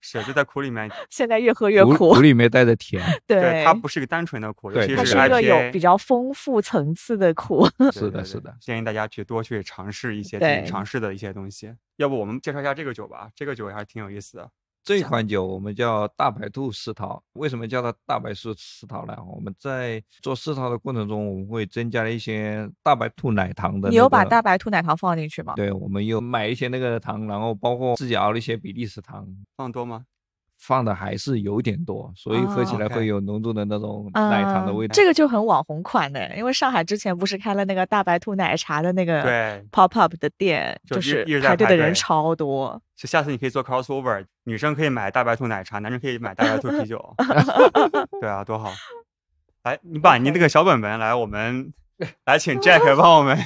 [0.00, 3.02] 是，就在苦里面， 现在越喝越苦，苦里面带着甜。
[3.26, 7.68] 对，它不是一个单纯的苦，它是一个有比较丰富层次的苦。
[7.92, 11.74] 是的，是的，建议大家去多去尝试一些自己尝试的一些东西。
[11.96, 14.50] 要不我们介绍一下这个酒吧，这个酒还挺有意思的。
[14.90, 19.16] 这款酒我们叫大白兔世桃，为什么叫它大白兔世桃呢？
[19.24, 23.88] 我们在做世桃的过程中，我们会增加了一些大白兔奶糖的。
[23.88, 25.54] 你有把大白兔奶糖放进去吗？
[25.54, 29.24] 对，我们有买一些那个糖，然后包括自己熬了一些比利时糖，
[29.56, 30.06] 放多吗？
[30.60, 34.92] 放的还是有点多，所以喝起来会有浓重的那种奶糖的味道。
[34.92, 42.80] 这个就很网红款的，因为上海之前不是开了那个大白兔奶茶的那个对 pop up 的店，就是排队的人超多。
[42.94, 47.16] 就下次你可以做 crossover，女生可以买大白兔奶茶，男生可以买大白兔啤酒。
[48.20, 48.70] 对啊，多好！
[49.64, 51.72] 来，你把你那个小本本来，我们
[52.26, 53.38] 来请 Jack 帮我们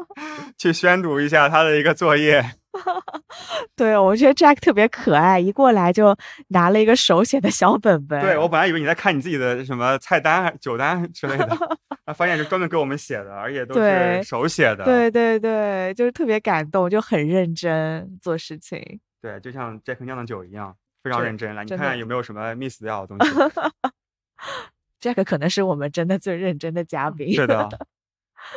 [0.56, 2.42] 去宣读一下他的一个作业。
[3.76, 6.16] 对，我觉得 Jack 特别可爱，一过来就
[6.48, 8.20] 拿了一个手写的小本本。
[8.20, 11.56] 对我本来以为你在看你自己的什么菜单、酒单之类的，
[12.06, 14.84] 啊，发现是专门给我们写的，而且都是手写的。
[14.84, 19.00] 对对对，就是特别感动，就很认真做事情。
[19.20, 21.54] 对，就像 Jack 酿的酒一样，非常认真。
[21.54, 23.32] 来，你看看有没有什么 miss 掉的东西。
[25.00, 27.32] Jack 可能是我们真的最认真的嘉宾。
[27.34, 27.68] 是的。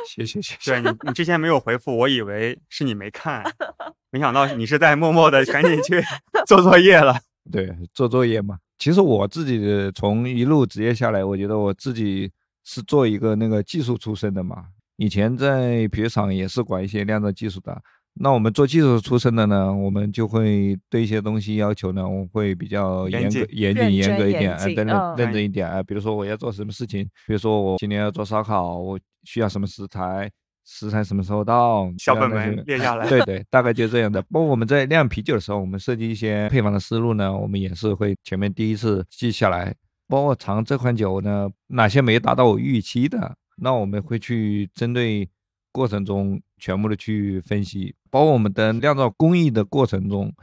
[0.08, 0.72] 谢谢谢谢。
[0.72, 3.44] 对你，你之前没有回复，我以为是你没看，
[4.12, 6.04] 没想到你是在默默的赶紧去
[6.48, 7.20] 做作业了。
[7.52, 8.58] 对，做作业嘛。
[8.78, 12.32] 其实我自己的从一路职业下来，我觉得我自己
[12.64, 14.66] 是做一个那个技术出身的嘛。
[14.98, 17.82] 以前在啤酒厂也是管一些酿造技术的。
[18.18, 24.88] 那我们做技术出身的呢，我们就会对一些东西要求呢，我会比较严格、严谨、严格一点，啊，认
[25.18, 25.84] 认真一点啊。
[25.84, 30.32] 比如说我要做什么事情，比如说我今天要做烧烤，我需要什么食材，
[30.66, 33.06] 食材什么时候到，小本本列下来。
[33.10, 34.22] 对对，大概就这样的。
[34.22, 39.76] 包括我们在酿啤酒的时候，我们设计一些配方的思路呢，我们也是会前面第一次记下来。
[40.08, 45.28] 包括尝这款酒呢，哪些没达到我预期的，那我们会去针对。
[45.76, 50.34] 过程中全部的去分析，包括我们的酿造工艺的过程中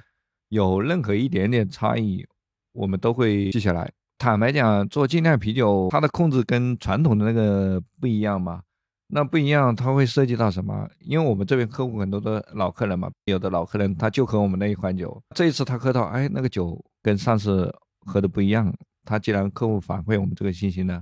[0.51, 2.23] 有任何一点点差异，
[2.75, 3.91] 我们都会记下来。
[4.19, 8.61] 坦白讲，做精酿啤酒，它的控制跟传统的那个不一样嘛。
[9.07, 10.87] 那不一样，它会涉及到什么？
[11.01, 18.71] 因为我们这边客户很多的老客人嘛，有的老客人他就喝我们那一款酒，这一次他喝到，哎，那个酒跟上次喝的不一样。
[19.07, 21.01] 他既然客户反馈我们这个信息呢，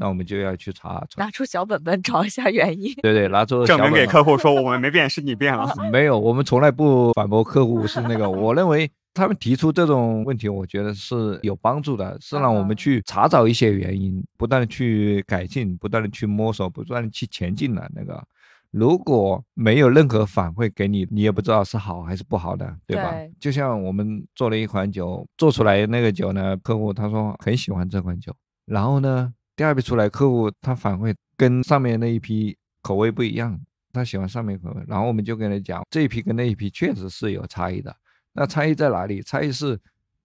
[0.00, 2.92] 那我们就要去查，拿出小本本找一下原因。
[3.02, 5.72] 对对，拿出证明给客户说我们没变，是你变了。
[5.92, 8.28] 没有，我们从来不反驳客户是那个。
[8.28, 8.90] 我认为。
[9.12, 17.90] 他们提出这种问题，我觉得是有帮助的，是让我们去查找一些原因，不断的去改进，不断的去摸索，不断的去前进的。
[17.92, 18.22] 那个
[18.70, 23.12] 如果没有任何反馈给你，你也不知道是好还是不好的，对吧？
[23.40, 28.32] 就像我们做了一款酒，做出来那个酒呢，客户他说很喜欢这款酒，
[28.64, 33.60] 然后呢，第二批出来，客户他反馈跟上面那一批口味不一样，
[33.92, 37.94] 他喜欢上面口味，然后我们就跟他讲，这一批跟那一批确实是有差异的。
[38.32, 39.20] 那差异在哪里？
[39.20, 39.78] 差异是，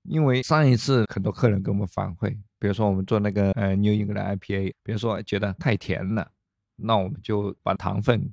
[0.03, 6.31] 因为上一次很多客人给我们反馈，比如说我们做那个呃 New England IPA，比如说觉得太甜了，
[6.77, 8.31] 那我们就把糖分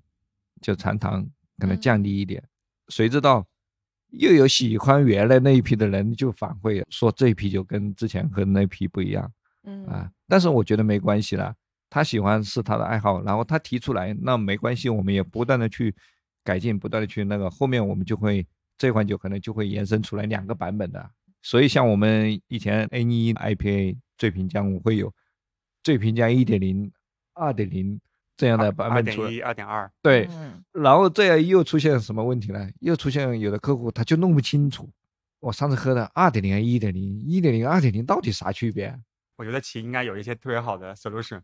[0.60, 1.26] 就残糖
[1.58, 2.40] 可能降低一点。
[2.90, 3.44] 谁知道
[4.10, 9.28] 又有喜欢原来那一批的人就反馈说这一批就跟之前喝的那批不一样，
[9.64, 11.54] 嗯啊，但是我觉得没关系了，
[11.90, 15.94] 他喜欢是他的爱好，然后他提出来那没关系，我们也不断的去
[16.44, 18.46] 改进，不断的去那个，后面我们就会。
[18.78, 21.10] 这款酒可能就会延伸出来两个版本的，
[21.40, 25.12] 所以像我们以前 A 一 IPA 醉瓶浆会有
[25.84, 26.90] 醉瓶江一点零、
[27.34, 28.00] 二点零
[28.36, 29.28] 这样的版本出来。
[29.28, 29.88] 二点一、二点二。
[30.02, 30.28] 对，
[30.72, 32.68] 然后这样又出现什么问题呢？
[32.80, 34.90] 又出现有的客户他就弄不清楚，
[35.38, 38.98] 我上次喝的二点零、一点零、一点零、二点零到底啥区别？
[39.36, 41.40] 我觉得其应该有一些特别好的 solution，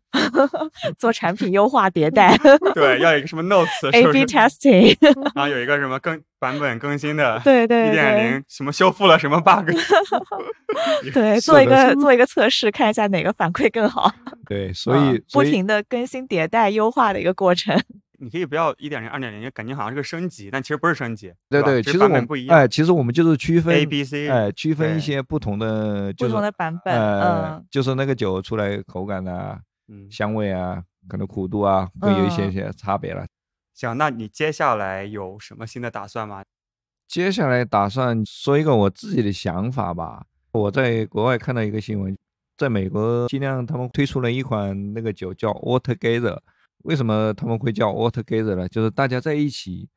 [0.99, 2.36] 做产品优化迭代。
[2.74, 4.97] 对，要有一个什么 notes，A/B testing，
[5.34, 9.70] 然后有一个什么更版本更新的，对对，一点零什么修复了什么 bug，
[11.12, 14.12] 对，做一个做一个测试，看一下哪个反馈更好。
[14.47, 17.80] 对，所以不停的更新迭代优化的一个过程。
[18.21, 21.33] 你可以不要一点零、二点零，感觉好像是个升级，但其实不是升级。
[21.49, 22.59] 对对，其实我们不一样。
[22.59, 26.95] 哎，其实我们就是区分 A、B、C，哎，区分一些不同的，不同的版本。
[26.95, 33.25] 嗯，就是那个酒出来口感啊，嗯，香味啊，可能苦度啊，会有一些些差别了。
[33.75, 36.43] 行，那你接下来有什么新的打算吗？
[37.07, 40.25] 接下来打算说一个我自己的想法吧。
[40.51, 42.16] 我在国外看到一个新闻，
[42.57, 46.39] 在美国尽量他们推出了一款那个酒叫 All Together。
[46.85, 48.68] 为什么他们会叫 all together 呢？
[48.68, 49.89] 就是大家在一起，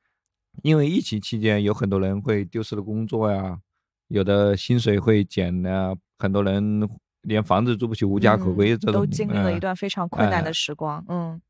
[0.63, 3.59] 因为疫情期间有很多人会丢失了工作呀，
[4.07, 6.89] 有的薪水会减啊，很多人
[7.23, 11.03] 连房子住不起，无家可归，这种都经历了一段非常困难的时光。
[11.07, 11.41] 嗯，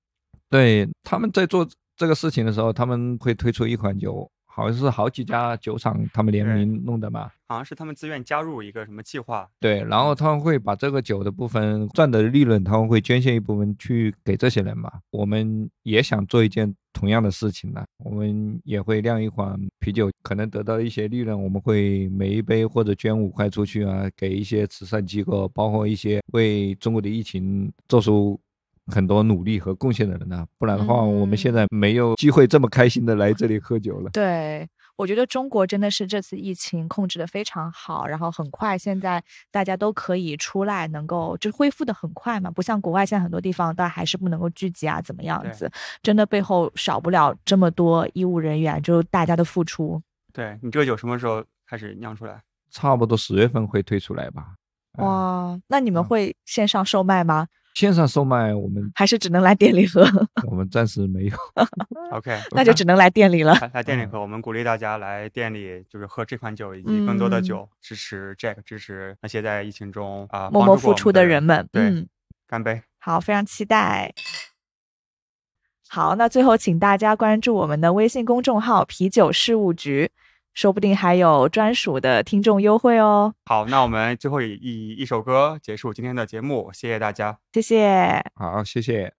[0.49, 4.29] 对，他们在做这个事情的时候，他们会推出一款酒。
[4.53, 9.47] 好像是好几家酒厂他们联名弄的嘛，好像是他们自愿加入一个什么计划。
[9.59, 14.91] 对，然后他们会把这个酒的部分赚的利润，他们会捐献一部分去给这些人嘛。
[15.09, 28.39] 我们也想做一件同样的事情呢，我们也会酿一款啤酒，可能得到一些利润，我们会每一杯或者捐五块出去啊，给一些慈善机构，包括一些为中国的疫情做出。
[28.91, 34.09] 很多努力和贡献的人呢，不然的话，我们现在没有机会这么开心的来这里喝酒了。
[34.11, 34.67] 对，
[34.97, 45.71] 我觉得中国真的是这次疫情控制的非常好，然后很快现在大家都可以出来，能够就恢复的很快嘛，不像国外现在很多地方，但还是不能够聚集啊，怎么样子？
[46.03, 50.01] 真的背后少不了这么多医务人员，就大家的付出。
[50.33, 52.41] 对你这个酒什么时候开始酿出来？
[52.69, 54.55] 差不多十月份会推出来吧。
[54.97, 57.47] 哇，那你们会线上售卖吗？
[57.73, 60.05] 线上售卖我们还是只能来店里喝。
[60.45, 61.37] 我们暂时没有。
[62.11, 63.53] OK， 那就只能来店里了。
[63.73, 71.67] 来店里喝，我们鼓励大家来店里，就是喝这款酒以及更多的酒，支持 Jack，支持那些在疫情中啊默默付出的人们。
[71.71, 72.05] 对，
[72.47, 72.81] 干杯！
[72.99, 74.13] 好，非常期待。
[75.87, 80.11] 好，那最后请大家关注我们的微信公众号“啤酒事务局”。
[80.53, 83.33] 说不定还有专属的听众优惠哦。
[83.45, 88.23] 好，那我们最后以以一首歌结束今天的节目，谢谢大家，谢谢。
[88.35, 89.13] 好，谢谢。